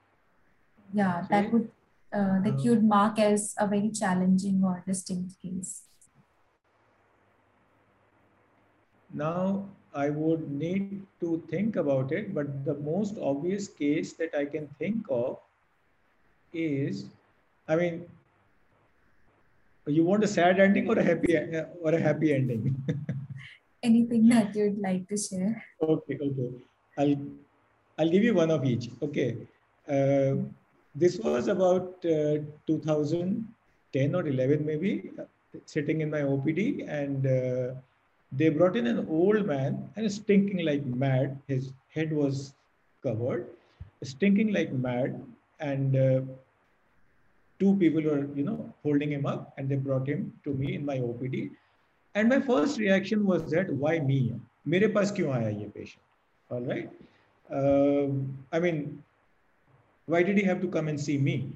Yeah, 0.93 1.21
okay. 1.21 1.27
that 1.31 1.51
would 1.51 1.71
uh, 2.13 2.39
that 2.41 2.63
you'd 2.63 2.83
mark 2.83 3.19
as 3.19 3.53
a 3.57 3.67
very 3.67 3.89
challenging 3.89 4.61
or 4.63 4.83
distinct 4.87 5.41
case. 5.41 5.83
Now, 9.13 9.65
I 9.93 10.09
would 10.09 10.49
need 10.51 11.01
to 11.19 11.43
think 11.49 11.75
about 11.75 12.11
it, 12.11 12.33
but 12.33 12.63
the 12.65 12.75
most 12.75 13.17
obvious 13.19 13.67
case 13.67 14.13
that 14.13 14.35
I 14.35 14.45
can 14.45 14.67
think 14.79 15.05
of 15.09 15.39
is, 16.53 17.05
I 17.67 17.75
mean, 17.75 18.05
you 19.87 20.03
want 20.03 20.23
a 20.23 20.27
sad 20.27 20.59
ending 20.59 20.87
or 20.87 20.99
a 20.99 21.03
happy 21.03 21.35
or 21.81 21.93
a 21.93 21.99
happy 21.99 22.33
ending? 22.33 22.75
Anything 23.83 24.27
that 24.29 24.55
you'd 24.55 24.79
like 24.79 25.07
to 25.09 25.17
share. 25.17 25.63
Okay, 25.81 26.17
okay. 26.21 26.49
I'll 26.97 27.15
I'll 27.97 28.09
give 28.09 28.23
you 28.23 28.33
one 28.33 28.51
of 28.51 28.65
each. 28.65 28.89
Okay. 29.01 29.37
Uh, 29.87 30.35
this 30.95 31.17
was 31.19 31.47
about 31.47 32.05
uh, 32.05 32.37
2010 32.67 34.15
or 34.15 34.27
11 34.27 34.65
maybe. 34.65 35.11
sitting 35.65 36.01
in 36.01 36.09
my 36.09 36.21
OPD 36.21 36.87
and 36.87 37.25
uh, 37.25 37.73
they 38.31 38.49
brought 38.49 38.75
in 38.75 38.87
an 38.87 39.07
old 39.09 39.45
man 39.45 39.89
and 39.95 40.11
stinking 40.11 40.65
like 40.65 40.85
mad. 40.85 41.39
His 41.47 41.71
head 41.89 42.11
was 42.11 42.53
covered, 43.03 43.47
stinking 44.03 44.53
like 44.53 44.71
mad. 44.71 45.21
And 45.59 45.95
uh, 45.95 46.21
two 47.59 47.75
people 47.77 48.03
were, 48.03 48.27
you 48.35 48.43
know, 48.43 48.73
holding 48.83 49.11
him 49.11 49.25
up 49.25 49.53
and 49.57 49.67
they 49.67 49.75
brought 49.75 50.07
him 50.07 50.33
to 50.43 50.53
me 50.53 50.75
in 50.75 50.85
my 50.85 50.97
OPD. 50.97 51.51
And 52.15 52.29
my 52.29 52.39
first 52.39 52.79
reaction 52.79 53.25
was 53.25 53.49
that, 53.51 53.71
why 53.71 53.99
me? 53.99 54.33
Mere 54.65 54.89
pas 54.89 55.11
kyun 55.11 55.35
aaya 55.35 55.51
ye 55.59 55.67
patient? 55.67 56.03
All 56.49 56.61
right. 56.61 56.89
Uh, 57.53 58.07
I 58.51 58.59
mean, 58.59 59.03
why 60.05 60.23
did 60.23 60.37
he 60.37 60.43
have 60.43 60.61
to 60.61 60.67
come 60.67 60.87
and 60.87 60.99
see 60.99 61.17
me? 61.17 61.51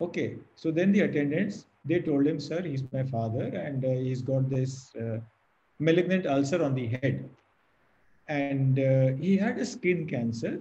Okay. 0.00 0.36
So 0.56 0.70
then 0.70 0.92
the 0.92 1.00
attendants, 1.00 1.66
they 1.84 2.00
told 2.00 2.26
him, 2.26 2.40
sir, 2.40 2.62
he's 2.62 2.84
my 2.92 3.02
father 3.04 3.44
and 3.44 3.84
uh, 3.84 3.88
he's 3.88 4.22
got 4.22 4.48
this 4.50 4.94
uh, 4.96 5.18
malignant 5.78 6.26
ulcer 6.26 6.62
on 6.62 6.74
the 6.74 6.86
head. 6.88 7.28
And 8.28 8.78
uh, 8.78 9.16
he 9.20 9.36
had 9.36 9.58
a 9.58 9.66
skin 9.66 10.06
cancer, 10.06 10.60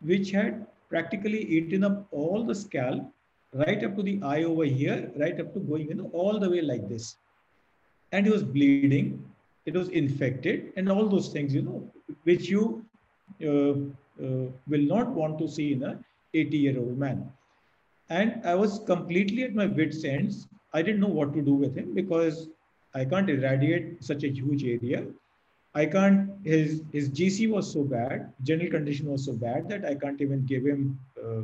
which 0.00 0.30
had 0.30 0.66
practically 0.88 1.42
eaten 1.42 1.84
up 1.84 2.06
all 2.10 2.44
the 2.44 2.54
scalp, 2.54 3.12
right 3.52 3.82
up 3.84 3.96
to 3.96 4.02
the 4.02 4.20
eye 4.22 4.44
over 4.44 4.64
here, 4.64 5.10
right 5.16 5.38
up 5.40 5.52
to 5.54 5.60
going, 5.60 5.88
you 5.88 5.94
know, 5.94 6.10
all 6.12 6.38
the 6.38 6.48
way 6.48 6.62
like 6.62 6.88
this. 6.88 7.16
And 8.12 8.26
he 8.26 8.32
was 8.32 8.42
bleeding, 8.42 9.24
it 9.66 9.74
was 9.74 9.88
infected, 9.88 10.72
and 10.76 10.90
all 10.90 11.08
those 11.08 11.28
things, 11.28 11.54
you 11.54 11.62
know, 11.62 11.92
which 12.24 12.48
you 12.48 12.84
will 13.38 14.86
not 14.94 15.08
want 15.08 15.38
to 15.38 15.48
see 15.48 15.72
in 15.72 15.82
a 15.82 15.98
80 16.34 16.56
year 16.56 16.78
old 16.78 16.98
man. 16.98 17.30
And 18.08 18.44
I 18.44 18.54
was 18.54 18.80
completely 18.80 19.44
at 19.44 19.54
my 19.54 19.66
wits' 19.66 20.04
ends. 20.04 20.48
I 20.72 20.82
didn't 20.82 21.00
know 21.00 21.14
what 21.20 21.32
to 21.34 21.42
do 21.42 21.54
with 21.54 21.76
him 21.76 21.94
because 21.94 22.48
I 22.94 23.04
can't 23.04 23.30
irradiate 23.30 24.02
such 24.02 24.24
a 24.24 24.28
huge 24.28 24.64
area. 24.64 25.06
I 25.74 25.86
can't, 25.86 26.30
his, 26.44 26.82
his 26.92 27.08
GC 27.10 27.48
was 27.48 27.72
so 27.72 27.84
bad, 27.84 28.32
general 28.42 28.70
condition 28.70 29.06
was 29.06 29.24
so 29.24 29.32
bad 29.32 29.68
that 29.68 29.84
I 29.84 29.94
can't 29.94 30.20
even 30.20 30.44
give 30.44 30.64
him 30.64 30.98
uh, 31.16 31.42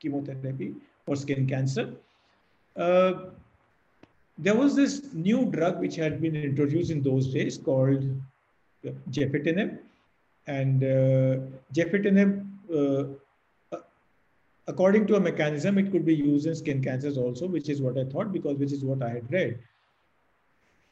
chemotherapy 0.00 0.74
for 1.04 1.16
skin 1.16 1.46
cancer. 1.46 1.92
Uh, 2.76 3.24
there 4.38 4.54
was 4.54 4.74
this 4.74 5.12
new 5.12 5.44
drug 5.50 5.80
which 5.80 5.96
had 5.96 6.22
been 6.22 6.34
introduced 6.34 6.90
in 6.90 7.02
those 7.02 7.30
days 7.32 7.58
called 7.58 8.02
gefitinib. 9.10 9.78
And 10.46 10.82
uh, 10.82 11.40
gefitinib, 11.74 12.46
uh, 12.74 13.78
according 14.66 15.06
to 15.08 15.16
a 15.16 15.20
mechanism, 15.20 15.78
it 15.78 15.90
could 15.92 16.04
be 16.04 16.14
used 16.14 16.46
in 16.46 16.54
skin 16.54 16.82
cancers 16.82 17.18
also, 17.18 17.46
which 17.46 17.68
is 17.68 17.80
what 17.80 17.98
I 17.98 18.04
thought 18.04 18.32
because 18.32 18.56
which 18.56 18.72
is 18.72 18.84
what 18.84 19.02
I 19.02 19.10
had 19.10 19.32
read. 19.32 19.58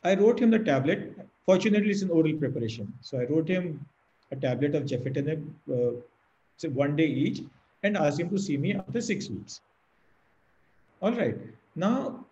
I 0.05 0.15
wrote 0.15 0.41
him 0.41 0.51
the 0.51 0.59
tablet. 0.59 1.17
Fortunately, 1.45 1.91
it's 1.91 2.03
an 2.03 2.11
oral 2.11 2.35
preparation. 2.35 2.93
So 3.01 3.19
I 3.19 3.25
wrote 3.25 3.49
him 3.49 3.85
a 4.31 4.37
tablet 4.37 4.75
of 4.75 4.85
gefitinib, 4.85 5.45
uh, 5.73 6.69
one 6.69 6.97
day 6.97 7.07
each, 7.07 7.43
and 7.83 7.97
asked 7.97 8.21
him 8.21 8.29
to 8.31 8.39
see 8.39 8.57
me 8.57 8.75
after 8.75 9.01
six 9.01 9.29
weeks. 9.29 9.61
All 11.01 11.13
right. 11.13 11.37
Now, 11.75 12.27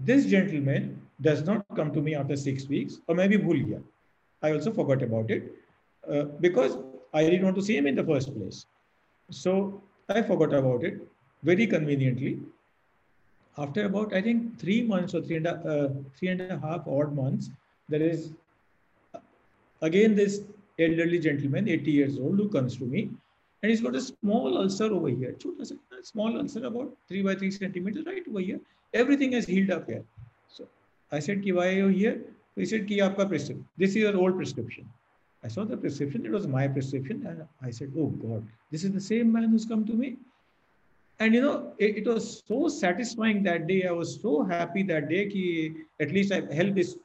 this 0.00 0.26
gentleman 0.26 1.00
does 1.20 1.44
not 1.44 1.64
come 1.74 1.92
to 1.92 2.00
me 2.00 2.14
after 2.14 2.36
six 2.36 2.68
weeks, 2.68 3.00
or 3.06 3.14
maybe 3.14 3.38
bhul 3.38 3.82
I 4.42 4.52
also 4.52 4.72
forgot 4.72 5.02
about 5.02 5.30
it 5.30 5.52
uh, 6.10 6.24
because 6.40 6.78
I 7.12 7.24
didn't 7.24 7.44
want 7.44 7.56
to 7.56 7.62
see 7.62 7.76
him 7.76 7.86
in 7.86 7.94
the 7.94 8.04
first 8.04 8.34
place. 8.36 8.66
So 9.30 9.82
I 10.08 10.22
forgot 10.22 10.52
about 10.54 10.84
it 10.84 11.06
very 11.42 11.66
conveniently 11.66 12.40
after 13.58 13.84
about 13.86 14.14
I 14.14 14.22
think 14.22 14.58
three 14.58 14.82
months 14.82 15.14
or 15.14 15.22
three 15.22 15.36
and 15.36 15.46
a, 15.46 15.54
uh, 15.74 15.88
three 16.16 16.28
and 16.28 16.40
a 16.40 16.58
half 16.58 16.86
odd 16.86 17.14
months, 17.14 17.50
there 17.88 18.02
is 18.02 18.30
uh, 19.14 19.18
again 19.82 20.14
this 20.14 20.42
elderly 20.78 21.18
gentleman, 21.18 21.68
80 21.68 21.90
years 21.90 22.18
old, 22.18 22.36
who 22.36 22.48
comes 22.48 22.76
to 22.76 22.84
me, 22.84 23.10
and 23.62 23.70
he's 23.70 23.80
got 23.80 23.96
a 23.96 24.00
small 24.00 24.56
ulcer 24.58 24.84
over 24.84 25.08
here. 25.08 25.34
Small 26.02 26.38
ulcer 26.38 26.64
about 26.64 26.96
three 27.08 27.22
by 27.22 27.34
three 27.34 27.50
centimeters 27.50 28.06
right 28.06 28.22
over 28.28 28.40
here. 28.40 28.60
Everything 28.94 29.32
has 29.32 29.44
healed 29.44 29.70
up 29.70 29.88
here. 29.88 30.04
So 30.48 30.68
I 31.10 31.18
said, 31.18 31.42
Ki, 31.42 31.52
why 31.52 31.68
are 31.68 31.72
you 31.72 31.88
here? 31.88 32.20
He 32.54 32.64
said, 32.64 32.86
Ki, 32.86 32.98
aapka 32.98 33.28
prescription. 33.28 33.66
This 33.76 33.90
is 33.90 33.96
your 33.96 34.16
old 34.16 34.36
prescription. 34.36 34.88
I 35.44 35.48
saw 35.48 35.64
the 35.64 35.76
prescription. 35.76 36.26
It 36.26 36.32
was 36.32 36.46
my 36.46 36.66
prescription. 36.66 37.24
And 37.26 37.46
I 37.62 37.70
said, 37.70 37.92
oh 37.96 38.06
God, 38.06 38.46
this 38.70 38.84
is 38.84 38.92
the 38.92 39.00
same 39.00 39.32
man 39.32 39.50
who's 39.50 39.64
come 39.64 39.84
to 39.86 39.92
me. 39.92 40.16
And 41.20 41.34
you 41.34 41.40
know, 41.40 41.72
it, 41.78 41.98
it, 41.98 42.06
was 42.06 42.42
so 42.46 42.68
satisfying 42.68 43.42
that 43.42 43.66
day. 43.66 43.86
I 43.86 43.90
was 43.90 44.20
so 44.20 44.44
happy 44.44 44.82
that 44.84 45.08
day 45.08 45.28
ki 45.28 45.74
at 46.00 46.12
least 46.12 46.32
I 46.32 46.42
helped 46.54 46.76
this 46.76 46.96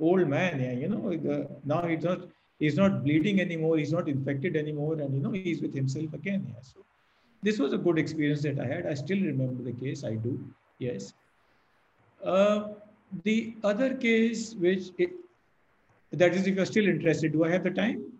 old 0.00 0.26
man. 0.26 0.60
Yeah, 0.60 0.72
you 0.72 0.88
know, 0.88 1.10
the, 1.10 1.48
now 1.64 1.82
he's 1.86 2.02
not 2.02 2.22
he's 2.58 2.76
not 2.76 3.04
bleeding 3.04 3.40
anymore, 3.40 3.78
he's 3.78 3.92
not 3.92 4.08
infected 4.08 4.56
anymore, 4.56 4.94
and 4.94 5.14
you 5.14 5.20
know, 5.20 5.30
he's 5.30 5.62
with 5.62 5.74
himself 5.74 6.12
again. 6.12 6.44
Yeah. 6.48 6.60
So 6.62 6.84
this 7.42 7.58
was 7.58 7.72
a 7.72 7.78
good 7.78 7.98
experience 7.98 8.42
that 8.42 8.58
I 8.58 8.66
had. 8.66 8.86
I 8.86 8.94
still 8.94 9.20
remember 9.20 9.62
the 9.62 9.72
case, 9.72 10.02
I 10.02 10.14
do, 10.14 10.44
yes. 10.78 11.14
Uh, 12.24 12.68
the 13.22 13.54
other 13.62 13.94
case, 13.94 14.54
which 14.54 14.88
it, 14.98 15.10
that 16.18 16.34
is 16.34 16.46
if 16.46 16.56
you're 16.56 16.66
still 16.66 16.88
interested, 16.88 17.32
do 17.32 17.44
I 17.44 17.50
have 17.50 17.64
the 17.64 17.70
time? 17.70 18.12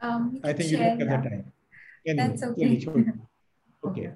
Um, 0.00 0.40
I 0.42 0.52
think 0.52 0.70
you 0.70 0.78
don't 0.78 1.00
have 1.00 1.22
the 1.22 1.28
time. 1.28 1.52
Anyway, 2.06 2.28
That's 2.28 2.42
okay. 2.42 2.86
Okay. 3.84 4.12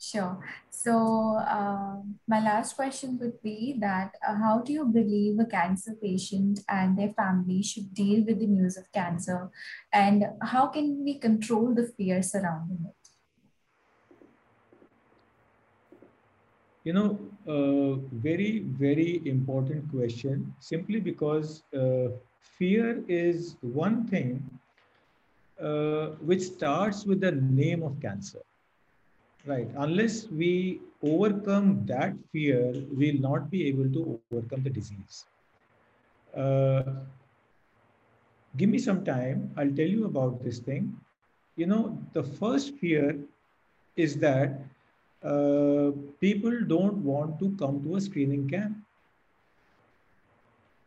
Sure. 0.00 0.38
So 0.70 1.36
uh, 1.36 1.96
my 2.28 2.40
last 2.40 2.76
question 2.76 3.18
would 3.20 3.40
be 3.42 3.76
that 3.80 4.16
uh, 4.26 4.34
how 4.34 4.60
do 4.60 4.72
you 4.72 4.84
believe 4.84 5.38
a 5.38 5.46
cancer 5.46 5.94
patient 6.02 6.60
and 6.68 6.98
their 6.98 7.10
family 7.10 7.62
should 7.62 7.94
deal 7.94 8.24
with 8.24 8.40
the 8.40 8.46
news 8.46 8.76
of 8.76 8.90
cancer 8.92 9.50
and 9.92 10.24
how 10.42 10.66
can 10.66 11.04
we 11.04 11.18
control 11.18 11.72
the 11.74 11.86
fear 11.96 12.22
surrounding 12.22 12.84
it? 12.86 13.03
You 16.84 16.92
know, 16.92 17.18
uh, 17.48 17.96
very, 18.12 18.60
very 18.60 19.22
important 19.26 19.90
question 19.90 20.54
simply 20.60 21.00
because 21.00 21.62
uh, 21.76 22.08
fear 22.40 23.02
is 23.08 23.56
one 23.62 24.06
thing 24.06 24.42
uh, 25.60 26.06
which 26.28 26.42
starts 26.42 27.04
with 27.06 27.20
the 27.20 27.32
name 27.32 27.82
of 27.82 28.00
cancer 28.00 28.34
Right. 29.46 29.68
Unless 29.76 30.28
we 30.28 30.80
overcome 31.02 31.84
that 31.86 32.14
fear, 32.32 32.72
we'll 32.90 33.20
not 33.20 33.50
be 33.50 33.66
able 33.68 33.88
to 33.92 34.20
overcome 34.32 34.62
the 34.62 34.70
disease. 34.70 35.26
Uh, 36.36 36.82
give 38.56 38.68
me 38.68 38.78
some 38.78 39.04
time. 39.04 39.50
I'll 39.56 39.70
tell 39.74 39.86
you 39.96 40.04
about 40.06 40.42
this 40.42 40.58
thing. 40.58 40.94
You 41.56 41.66
know, 41.66 41.98
the 42.12 42.22
first 42.22 42.74
fear 42.76 43.16
is 43.96 44.16
that 44.18 44.60
uh, 45.24 45.90
people 46.20 46.60
don't 46.66 46.96
want 46.96 47.38
to 47.38 47.56
come 47.58 47.82
to 47.84 47.96
a 47.96 48.00
screening 48.00 48.48
camp. 48.48 48.76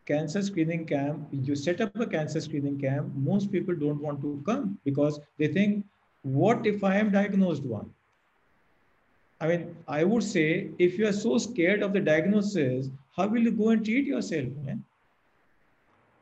Cancer 0.06 0.42
screening 0.42 0.86
camp, 0.86 1.28
you 1.32 1.54
set 1.54 1.80
up 1.80 1.94
a 2.00 2.06
cancer 2.06 2.40
screening 2.40 2.80
camp, 2.80 3.12
most 3.14 3.52
people 3.52 3.74
don't 3.74 4.00
want 4.00 4.22
to 4.22 4.42
come 4.46 4.78
because 4.84 5.20
they 5.38 5.48
think, 5.48 5.84
what 6.22 6.66
if 6.66 6.82
I 6.82 6.96
am 6.96 7.10
diagnosed 7.10 7.62
one? 7.62 7.90
I 9.40 9.48
mean, 9.48 9.76
I 9.86 10.04
would 10.04 10.22
say 10.22 10.70
if 10.78 10.98
you 10.98 11.06
are 11.06 11.12
so 11.12 11.38
scared 11.38 11.82
of 11.82 11.92
the 11.92 12.00
diagnosis, 12.00 12.88
how 13.16 13.26
will 13.28 13.42
you 13.42 13.52
go 13.52 13.68
and 13.70 13.84
treat 13.84 14.06
yourself, 14.06 14.48
man? 14.64 14.84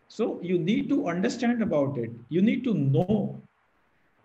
So 0.08 0.40
you 0.42 0.58
need 0.58 0.88
to 0.88 1.08
understand 1.08 1.62
about 1.62 1.98
it. 1.98 2.10
You 2.28 2.42
need 2.42 2.64
to 2.64 2.74
know, 2.74 3.40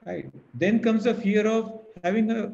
right? 0.06 0.30
Then 0.54 0.80
comes 0.80 1.06
the 1.06 1.14
fear 1.14 1.48
of 1.48 1.80
having 2.04 2.32
a 2.32 2.54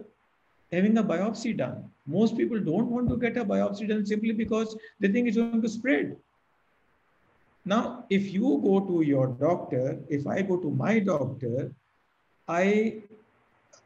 having 0.71 0.97
a 0.97 1.03
biopsy 1.03 1.55
done. 1.55 1.89
Most 2.05 2.37
people 2.37 2.59
don't 2.59 2.89
want 2.89 3.09
to 3.09 3.17
get 3.17 3.37
a 3.37 3.45
biopsy 3.45 3.87
done 3.87 4.05
simply 4.05 4.31
because 4.31 4.77
they 4.99 5.07
think 5.07 5.27
it's 5.27 5.37
going 5.37 5.61
to 5.61 5.69
spread. 5.69 6.17
Now, 7.65 8.05
if 8.09 8.31
you 8.33 8.61
go 8.63 8.79
to 8.79 9.01
your 9.01 9.27
doctor, 9.27 9.99
if 10.09 10.25
I 10.25 10.41
go 10.41 10.57
to 10.57 10.69
my 10.69 10.99
doctor, 10.99 11.71
I 12.47 13.03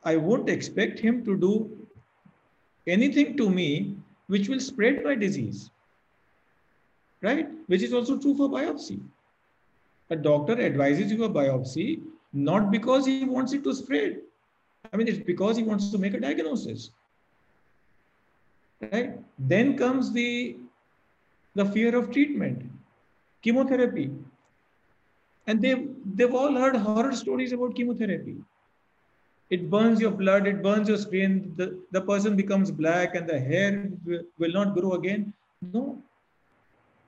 I 0.03 0.15
won't 0.17 0.49
expect 0.49 0.99
him 0.99 1.23
to 1.25 1.37
do 1.37 1.53
anything 2.87 3.37
to 3.37 3.49
me 3.49 3.95
which 4.27 4.49
will 4.49 4.59
spread 4.59 5.03
my 5.03 5.15
disease, 5.15 5.69
right? 7.21 7.49
Which 7.67 7.83
is 7.83 7.93
also 7.93 8.17
true 8.17 8.35
for 8.35 8.49
biopsy. 8.49 8.99
A 10.09 10.15
doctor 10.15 10.59
advises 10.59 11.11
you 11.11 11.23
a 11.23 11.29
biopsy 11.29 12.01
not 12.33 12.71
because 12.71 13.05
he 13.05 13.25
wants 13.25 13.53
it 13.53 13.63
to 13.63 13.73
spread. 13.73 14.21
I 14.91 14.97
mean, 14.97 15.07
it's 15.07 15.19
because 15.19 15.57
he 15.57 15.63
wants 15.63 15.89
to 15.91 15.97
make 15.97 16.13
a 16.13 16.19
diagnosis. 16.19 16.91
Right? 18.81 19.19
Then 19.37 19.77
comes 19.77 20.11
the, 20.11 20.57
the 21.55 21.65
fear 21.65 21.95
of 21.95 22.11
treatment, 22.11 22.63
chemotherapy. 23.41 24.11
And 25.47 25.61
they've, 25.61 25.89
they've 26.15 26.33
all 26.33 26.53
heard 26.53 26.75
horror 26.75 27.13
stories 27.13 27.51
about 27.51 27.75
chemotherapy. 27.75 28.37
it 29.51 29.69
burns 29.69 29.99
your 29.99 30.11
blood, 30.11 30.47
it 30.47 30.63
burns 30.63 30.87
your 30.87 30.97
skin, 30.97 31.53
the, 31.57 31.77
the 31.91 32.01
person 32.01 32.35
becomes 32.35 32.71
black 32.71 33.15
and 33.15 33.27
the 33.27 33.37
hair 33.37 33.91
will 34.39 34.51
not 34.51 34.73
grow 34.73 34.93
again. 34.93 35.33
No. 35.61 36.01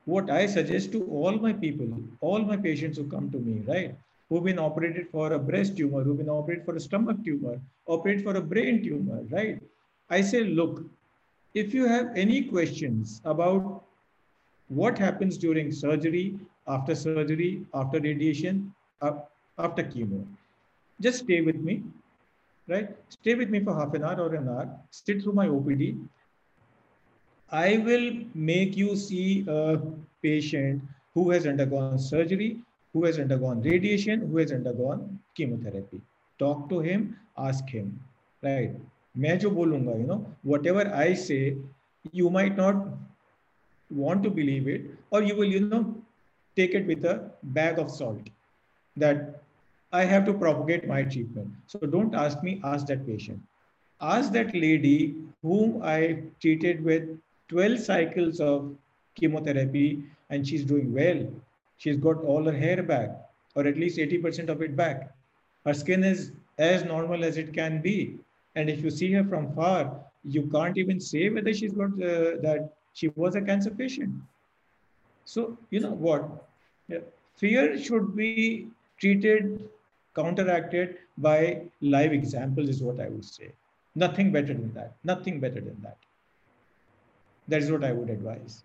What 0.06 0.30
I 0.30 0.46
suggest 0.46 0.92
to 0.92 1.06
all 1.06 1.32
my 1.38 1.54
people, 1.54 1.88
all 2.20 2.40
my 2.40 2.58
patients 2.58 2.98
who 2.98 3.06
come 3.06 3.32
to 3.32 3.40
me, 3.40 3.64
right, 3.66 3.96
who've 4.34 4.44
been 4.44 4.60
operated 4.60 5.08
for 5.10 5.34
a 5.34 5.40
breast 5.40 5.78
tumor, 5.78 6.04
who've 6.04 6.18
been 6.18 6.30
operated 6.30 6.66
for 6.66 6.76
a 6.76 6.80
stomach 6.80 7.18
tumor, 7.24 7.60
operated 7.88 8.24
for 8.24 8.36
a 8.36 8.42
brain 8.42 8.84
tumor, 8.84 9.22
right? 9.30 9.62
I 10.10 10.22
say, 10.22 10.44
look, 10.44 10.84
if 11.54 11.74
you 11.74 11.88
have 11.88 12.12
any 12.16 12.44
questions 12.44 13.22
about 13.26 13.84
what 14.70 14.98
happens 14.98 15.38
during 15.38 15.72
surgery, 15.72 16.40
after 16.68 16.96
surgery, 16.96 17.66
after 17.74 18.00
radiation, 18.00 18.74
uh, 19.02 19.12
after 19.60 19.84
chemo, 19.84 20.26
just 21.00 21.20
stay 21.26 21.42
with 21.42 21.58
me 21.58 21.84
right? 22.68 22.96
Stay 23.10 23.36
with 23.36 23.50
me 23.50 23.64
for 23.64 23.74
half 23.76 23.94
an 23.94 24.04
hour 24.04 24.22
or 24.22 24.36
an 24.36 24.48
hour, 24.48 24.70
sit 24.92 25.22
through 25.22 25.34
my 25.34 25.48
OPD. 25.48 26.00
I 27.52 27.78
will 27.78 28.24
make 28.34 28.76
you 28.78 28.96
see 28.96 29.46
a 29.48 29.80
patient 30.22 30.82
who 31.14 31.30
has 31.32 31.46
undergone 31.46 32.00
surgery, 32.00 32.62
who 32.93 33.05
has 33.05 33.19
undergone 33.19 33.63
radiation, 33.63 34.29
who 34.31 34.39
has 34.39 34.53
undergone 34.53 35.19
chemotherapy. 35.35 36.01
Talk 36.39 36.69
to 36.71 36.81
him, 36.81 37.17
ask 37.37 37.69
him, 37.69 38.01
right? 38.43 38.75
मैं 39.19 39.39
जो 39.39 39.51
बोलूंगा, 39.51 39.99
you 40.01 40.07
know, 40.07 40.27
whatever 40.43 40.87
I 40.95 41.15
say, 41.15 41.57
you 42.13 42.31
might 42.31 42.57
not 42.57 42.87
want 43.91 44.23
to 44.23 44.31
believe 44.31 44.69
it, 44.69 44.83
or 45.11 45.23
you 45.23 45.37
will, 45.37 45.53
you 45.57 45.61
know, 45.61 45.95
take 46.57 46.75
it 46.75 46.87
with 46.87 47.05
a 47.05 47.31
bag 47.43 47.79
of 47.79 47.91
salt. 47.91 48.31
That 48.97 49.43
I 49.93 50.05
have 50.05 50.25
to 50.27 50.35
propagate 50.35 50.87
my 50.87 51.03
treatment. 51.03 51.49
So 51.67 51.79
don't 51.79 52.15
ask 52.15 52.43
me, 52.43 52.61
ask 52.65 52.87
that 52.87 53.07
patient. 53.07 53.41
Ask 54.01 54.33
that 54.33 54.55
lady 54.55 55.17
whom 55.43 55.83
I 55.83 56.23
treated 56.41 56.85
with 56.85 57.09
12 57.49 57.81
cycles 57.81 58.41
of 58.41 58.77
chemotherapy 59.15 60.05
and 60.31 60.47
she's 60.47 60.65
doing 60.65 60.93
well. 60.93 61.27
She's 61.78 61.98
got 61.98 62.24
all 62.24 62.46
her 62.46 62.58
hair 62.58 62.84
back, 62.84 63.10
or 63.56 63.68
at 63.68 63.78
least 63.78 63.98
80% 63.98 64.50
of 64.50 64.62
it 64.62 64.76
back. 64.76 65.14
Her 65.66 65.74
skin 65.74 66.04
is 66.04 66.32
as 66.58 66.84
normal 66.84 67.24
as 67.24 67.38
it 67.38 67.54
can 67.54 67.82
be. 67.82 68.20
And 68.56 68.70
if 68.70 68.84
you 68.84 68.92
see 68.92 69.12
her 69.14 69.24
from 69.24 69.54
far, 69.54 70.00
you 70.24 70.44
can't 70.44 70.78
even 70.78 71.00
say 71.00 71.30
whether 71.30 71.54
she's 71.54 71.74
got 71.74 71.94
uh, 71.94 72.40
that 72.42 72.74
she 72.94 73.08
was 73.16 73.36
a 73.36 73.42
cancer 73.42 73.72
patient. 73.72 74.14
So, 75.26 75.58
you 75.70 75.80
know 75.80 75.92
what? 75.92 76.48
Fear 77.36 77.80
should 77.80 78.16
be 78.16 78.68
treated 79.00 79.70
counteracted 80.16 80.98
by 81.18 81.64
live 81.82 82.14
examples 82.14 82.70
is 82.70 82.82
what 82.82 83.00
I 83.00 83.10
would 83.10 83.26
say. 83.26 83.52
Nothing 83.96 84.32
better 84.32 84.54
than 84.54 84.74
that. 84.74 84.94
Nothing 85.04 85.40
better 85.40 85.62
than 85.62 85.78
that. 85.82 85.98
That 87.48 87.62
is 87.62 87.72
what 87.72 87.84
I 87.84 87.92
would 87.92 88.10
advise. 88.10 88.64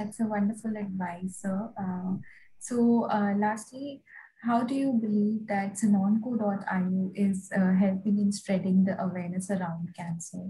That's 0.00 0.18
a 0.18 0.24
wonderful 0.24 0.74
advice, 0.78 1.40
sir. 1.42 1.68
Uh, 1.78 2.16
so, 2.58 3.04
uh, 3.10 3.34
lastly, 3.36 4.00
how 4.42 4.62
do 4.62 4.74
you 4.74 4.94
believe 4.94 5.46
that 5.48 5.74
Zenonco.io 5.74 7.12
is 7.14 7.50
uh, 7.54 7.74
helping 7.74 8.18
in 8.18 8.32
spreading 8.32 8.82
the 8.82 8.98
awareness 8.98 9.50
around 9.50 9.90
cancer? 9.94 10.44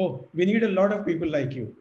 Oh, 0.00 0.26
we 0.32 0.46
need 0.46 0.62
a 0.62 0.68
lot 0.68 0.92
of 0.92 1.04
people 1.04 1.28
like 1.28 1.52
you. 1.52 1.76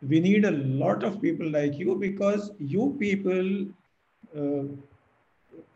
We 0.00 0.20
need 0.20 0.44
a 0.44 0.52
lot 0.52 1.02
of 1.02 1.20
people 1.20 1.50
like 1.50 1.74
you 1.76 1.96
because 1.96 2.52
you 2.58 2.96
people 3.00 3.66
uh, 4.36 4.62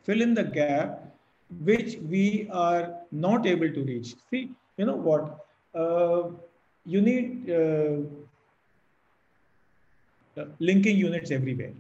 fill 0.04 0.22
in 0.22 0.34
the 0.34 0.44
gap 0.44 1.12
which 1.58 1.96
we 1.96 2.48
are 2.52 2.94
not 3.10 3.46
able 3.46 3.72
to 3.72 3.82
reach. 3.82 4.14
See, 4.30 4.52
you 4.76 4.86
know 4.86 4.94
what? 4.94 5.44
Uh, 5.74 6.30
you 6.84 7.00
need 7.00 7.50
uh, 7.50 7.96
linking 10.58 10.96
units 10.96 11.30
everywhere. 11.30 11.72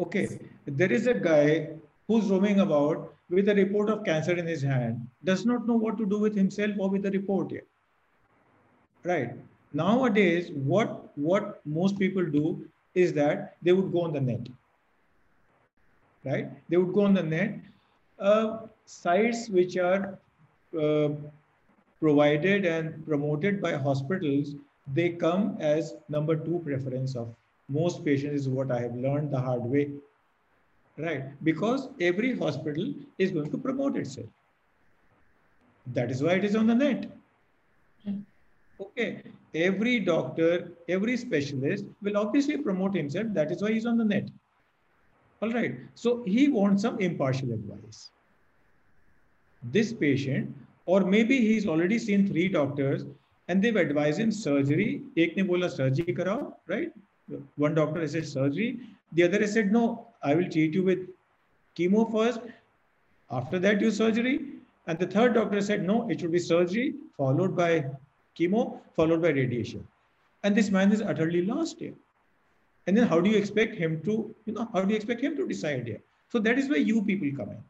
Okay, 0.00 0.38
there 0.66 0.92
is 0.92 1.06
a 1.06 1.14
guy 1.14 1.70
who's 2.08 2.26
roaming 2.26 2.60
about 2.60 3.14
with 3.28 3.48
a 3.48 3.54
report 3.54 3.90
of 3.90 4.04
cancer 4.04 4.32
in 4.32 4.46
his 4.46 4.62
hand, 4.62 5.06
does 5.24 5.46
not 5.46 5.66
know 5.66 5.76
what 5.76 5.96
to 5.98 6.06
do 6.06 6.18
with 6.18 6.34
himself 6.34 6.72
or 6.78 6.88
with 6.88 7.02
the 7.02 7.10
report 7.10 7.52
yet. 7.52 7.66
Right. 9.04 9.30
Nowadays, 9.72 10.50
what, 10.52 11.16
what 11.16 11.60
most 11.64 11.98
people 11.98 12.24
do 12.24 12.66
is 12.94 13.12
that 13.12 13.56
they 13.62 13.72
would 13.72 13.92
go 13.92 14.02
on 14.02 14.12
the 14.12 14.20
net 14.20 14.48
right? 16.24 16.48
They 16.68 16.76
would 16.76 16.92
go 16.92 17.04
on 17.04 17.14
the 17.14 17.22
net. 17.22 17.58
Uh, 18.18 18.58
sites 18.84 19.48
which 19.48 19.76
are 19.76 20.18
uh, 20.78 21.08
provided 22.00 22.66
and 22.66 23.04
promoted 23.06 23.60
by 23.62 23.74
hospitals, 23.74 24.54
they 24.86 25.10
come 25.10 25.56
as 25.60 25.94
number 26.08 26.36
two 26.36 26.60
preference 26.64 27.14
of 27.16 27.34
most 27.68 28.04
patients 28.04 28.42
is 28.42 28.48
what 28.48 28.70
I 28.70 28.80
have 28.80 28.94
learned 28.94 29.30
the 29.30 29.40
hard 29.40 29.62
way, 29.62 29.90
right? 30.98 31.24
Because 31.44 31.88
every 32.00 32.36
hospital 32.36 32.92
is 33.18 33.30
going 33.30 33.50
to 33.50 33.58
promote 33.58 33.96
itself. 33.96 34.26
That 35.86 36.10
is 36.10 36.22
why 36.22 36.32
it 36.32 36.44
is 36.44 36.56
on 36.56 36.66
the 36.66 36.74
net. 36.74 37.10
Hmm. 38.04 38.20
Okay, 38.80 39.22
every 39.54 40.00
doctor, 40.00 40.72
every 40.88 41.16
specialist 41.16 41.84
will 42.02 42.16
obviously 42.16 42.56
promote 42.56 42.94
himself. 42.94 43.26
That 43.32 43.50
is 43.50 43.62
why 43.62 43.72
he's 43.72 43.86
on 43.86 43.98
the 43.98 44.04
net. 44.04 44.28
All 45.42 45.50
right. 45.50 45.76
So 45.94 46.22
he 46.24 46.48
wants 46.48 46.82
some 46.82 46.98
impartial 47.00 47.52
advice. 47.52 48.10
This 49.62 49.92
patient, 49.92 50.54
or 50.86 51.00
maybe 51.02 51.38
he's 51.38 51.66
already 51.66 51.98
seen 51.98 52.26
three 52.26 52.48
doctors 52.48 53.04
and 53.50 53.60
they've 53.60 53.74
advised 53.74 54.20
him 54.20 54.30
surgery. 54.30 55.02
One 57.56 57.74
doctor 57.74 58.00
has 58.00 58.12
said 58.12 58.26
surgery. 58.28 58.80
The 59.12 59.24
other 59.24 59.40
has 59.40 59.54
said, 59.54 59.72
no, 59.72 60.06
I 60.22 60.36
will 60.36 60.48
treat 60.48 60.72
you 60.72 60.84
with 60.84 61.00
chemo 61.76 62.10
first. 62.12 62.38
After 63.28 63.58
that, 63.58 63.80
do 63.80 63.90
surgery. 63.90 64.36
And 64.86 65.00
the 65.00 65.06
third 65.08 65.34
doctor 65.34 65.60
said, 65.60 65.84
no, 65.84 66.08
it 66.08 66.20
should 66.20 66.30
be 66.30 66.38
surgery 66.38 66.94
followed 67.16 67.56
by 67.56 67.86
chemo, 68.38 68.78
followed 68.94 69.20
by 69.20 69.30
radiation. 69.30 69.84
And 70.44 70.54
this 70.54 70.70
man 70.70 70.92
is 70.92 71.02
utterly 71.02 71.44
lost 71.44 71.80
here. 71.80 71.94
And 72.86 72.96
then 72.96 73.08
how 73.08 73.20
do 73.20 73.28
you 73.28 73.36
expect 73.36 73.74
him 73.74 74.00
to, 74.02 74.32
you 74.46 74.52
know, 74.52 74.68
how 74.72 74.82
do 74.82 74.90
you 74.90 74.96
expect 74.96 75.22
him 75.22 75.36
to 75.36 75.48
decide 75.48 75.88
here? 75.88 76.00
So 76.28 76.38
that 76.38 76.56
is 76.56 76.68
where 76.68 76.78
you 76.78 77.02
people 77.02 77.30
come 77.36 77.50
in. 77.50 77.62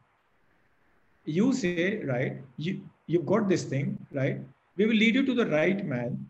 You 1.25 1.53
say, 1.53 2.03
right, 2.03 2.37
you, 2.57 2.81
you've 3.07 3.25
got 3.25 3.49
this 3.49 3.63
thing, 3.63 3.97
right? 4.11 4.39
We 4.81 4.87
will 4.87 4.95
lead 4.95 5.13
you 5.13 5.23
to 5.27 5.35
the 5.35 5.45
right 5.45 5.85
man, 5.85 6.27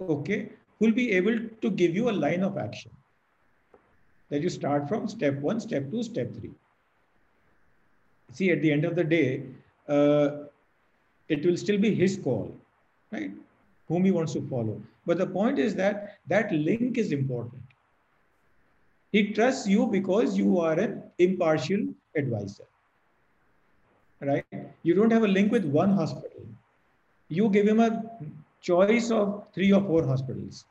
okay, 0.00 0.50
who 0.76 0.86
will 0.86 0.92
be 0.92 1.12
able 1.12 1.38
to 1.62 1.70
give 1.70 1.94
you 1.94 2.10
a 2.10 2.16
line 2.24 2.42
of 2.42 2.58
action. 2.58 2.90
That 4.30 4.42
you 4.42 4.48
start 4.48 4.88
from 4.88 5.06
step 5.06 5.38
one, 5.38 5.60
step 5.60 5.88
two, 5.88 6.02
step 6.02 6.34
three. 6.34 6.50
See, 8.32 8.50
at 8.50 8.60
the 8.60 8.72
end 8.72 8.84
of 8.84 8.96
the 8.96 9.04
day, 9.04 9.44
uh, 9.88 10.30
it 11.28 11.46
will 11.46 11.56
still 11.56 11.78
be 11.78 11.94
his 11.94 12.18
call, 12.24 12.52
right? 13.12 13.30
Whom 13.86 14.04
he 14.04 14.10
wants 14.10 14.32
to 14.32 14.42
follow. 14.48 14.82
But 15.06 15.18
the 15.18 15.26
point 15.28 15.60
is 15.60 15.76
that 15.76 16.18
that 16.26 16.50
link 16.50 16.98
is 16.98 17.12
important. 17.12 17.62
He 19.12 19.32
trusts 19.32 19.68
you 19.68 19.86
because 19.86 20.36
you 20.36 20.58
are 20.58 20.76
an 20.76 21.04
impartial 21.18 21.86
advisor. 22.16 22.66
Right? 24.20 24.44
You 24.82 24.94
don't 24.94 25.12
have 25.12 25.22
a 25.22 25.28
link 25.28 25.52
with 25.52 25.64
one 25.64 25.92
hospital. 25.92 26.42
You 27.28 27.48
give 27.50 27.66
him 27.66 27.80
a 27.80 28.02
choice 28.60 29.10
of 29.10 29.46
three 29.54 29.72
or 29.72 29.82
four 29.82 30.04
hospitals. 30.06 30.64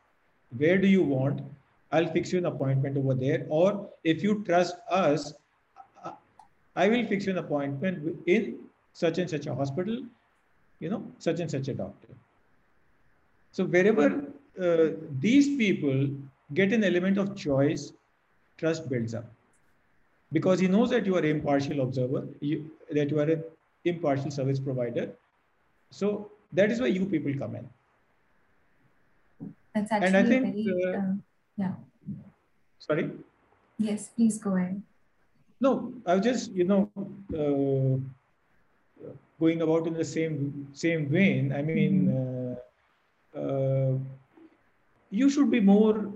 Where 0.57 0.77
do 0.77 0.87
you 0.87 1.03
want? 1.03 1.41
I'll 1.91 2.07
fix 2.07 2.31
you 2.33 2.39
an 2.39 2.45
appointment 2.45 2.97
over 2.97 3.13
there. 3.13 3.45
Or 3.49 3.89
if 4.03 4.23
you 4.23 4.43
trust 4.43 4.75
us, 4.89 5.33
I 6.75 6.89
will 6.89 7.05
fix 7.05 7.25
you 7.25 7.31
an 7.31 7.37
appointment 7.39 8.17
in 8.27 8.59
such 8.93 9.17
and 9.17 9.29
such 9.29 9.47
a 9.47 9.55
hospital, 9.55 10.03
you 10.79 10.89
know, 10.89 11.03
such 11.17 11.39
and 11.39 11.49
such 11.49 11.67
a 11.67 11.73
doctor. 11.73 12.09
So 13.51 13.65
wherever 13.65 14.25
uh, 14.61 14.87
these 15.19 15.57
people 15.57 16.09
get 16.53 16.73
an 16.73 16.83
element 16.83 17.17
of 17.17 17.35
choice, 17.35 17.93
trust 18.57 18.89
builds 18.89 19.13
up. 19.13 19.25
Because 20.31 20.59
he 20.59 20.67
knows 20.67 20.89
that 20.89 21.05
you 21.05 21.15
are 21.15 21.19
an 21.19 21.25
impartial 21.25 21.81
observer, 21.81 22.27
you, 22.41 22.69
that 22.91 23.09
you 23.11 23.19
are 23.19 23.29
an 23.29 23.43
impartial 23.85 24.29
service 24.29 24.59
provider. 24.59 25.09
So 25.89 26.31
that 26.53 26.71
is 26.71 26.79
why 26.81 26.87
you 26.87 27.05
people 27.05 27.33
come 27.37 27.55
in. 27.55 27.69
That's 29.73 29.91
actually 29.91 30.07
and 30.07 30.17
I 30.17 30.23
think, 30.23 30.45
very, 30.45 30.95
uh, 30.95 30.99
uh, 30.99 31.13
yeah. 31.57 31.73
Sorry? 32.79 33.11
Yes, 33.77 34.09
please 34.15 34.37
go 34.37 34.55
ahead. 34.55 34.81
No, 35.59 35.93
I 36.05 36.15
was 36.15 36.23
just, 36.23 36.51
you 36.51 36.63
know, 36.63 36.89
uh, 37.33 37.97
going 39.39 39.61
about 39.61 39.87
in 39.87 39.93
the 39.93 40.05
same 40.05 40.67
same 40.73 41.07
vein. 41.09 41.53
I 41.53 41.61
mean, 41.61 41.93
mm 42.05 42.13
-hmm 42.13 42.37
uh, 43.37 43.93
you 45.09 45.29
should 45.29 45.51
be 45.51 45.59
more, 45.59 46.11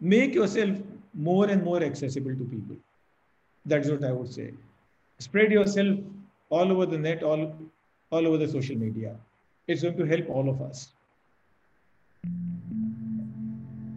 make 0.00 0.34
yourself 0.34 0.76
more 1.14 1.46
and 1.46 1.62
more 1.62 1.82
accessible 1.82 2.34
to 2.34 2.44
people. 2.44 2.76
That's 3.66 3.88
what 3.88 4.04
I 4.04 4.12
would 4.12 4.32
say. 4.32 4.52
spread 5.24 5.50
yourself 5.50 5.98
all 6.48 6.72
over 6.72 6.86
the 6.86 6.98
net, 7.04 7.22
all, 7.28 7.40
all 8.10 8.26
over 8.26 8.38
the 8.38 8.48
social 8.48 8.76
media. 8.76 9.16
It's 9.66 9.82
going 9.82 9.96
to 9.96 10.06
help 10.06 10.28
all 10.30 10.48
of 10.48 10.62
us. 10.62 10.88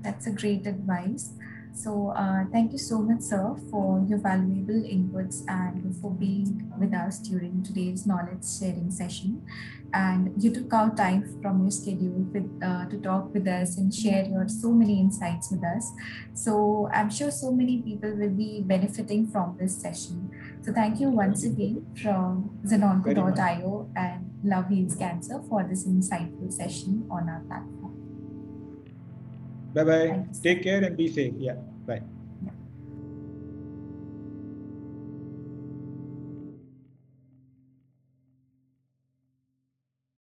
That's 0.02 0.28
a 0.28 0.32
great 0.32 0.66
advice. 0.68 1.32
So 1.74 2.14
uh, 2.16 2.46
thank 2.52 2.74
you 2.74 2.78
so 2.78 3.00
much, 3.00 3.22
sir, 3.22 3.56
for 3.70 4.04
your 4.08 4.20
valuable 4.20 4.84
inputs 4.84 5.44
and 5.48 5.96
for 5.98 6.12
being 6.12 6.72
with 6.78 6.94
us 6.94 7.20
during 7.20 7.64
today's 7.64 8.06
knowledge 8.06 8.44
sharing 8.60 8.92
session. 8.92 9.42
And 9.94 10.32
you 10.42 10.54
took 10.54 10.72
out 10.74 10.96
time 10.96 11.40
from 11.42 11.62
your 11.62 11.72
schedule 11.72 12.28
with, 12.34 12.50
uh, 12.64 12.86
to 12.86 12.98
talk 12.98 13.34
with 13.34 13.48
us 13.48 13.78
and 13.78 13.94
share 13.94 14.26
your 14.26 14.48
so 14.48 14.72
many 14.72 15.00
insights 15.00 15.52
with 15.52 15.64
us. 15.64 15.92
So 16.34 16.90
I'm 16.94 17.10
sure 17.10 17.32
so 17.32 17.52
many 17.52 17.82
people 17.82 18.16
will 18.16 18.30
be 18.30 18.62
benefiting 18.66 19.28
from 19.28 19.58
this 19.60 19.82
session. 19.82 20.30
So 20.62 20.72
thank 20.72 21.00
you 21.00 21.10
once 21.10 21.44
again 21.44 21.86
from 22.02 22.58
Zenonco.io 22.66 23.90
and 23.96 24.32
Love 24.44 24.70
Heals 24.70 24.96
Cancer 24.96 25.42
for 25.50 25.64
this 25.64 25.88
insightful 25.88 26.52
session 26.52 27.08
on 27.10 27.28
our 27.28 27.42
platform. 27.42 27.81
Bye 29.74 29.84
bye. 29.84 30.26
Take 30.44 30.64
care 30.64 30.84
and 30.84 30.98
be 30.98 31.08
safe. 31.08 31.34
Yeah. 31.38 31.56
Bye. 31.88 32.02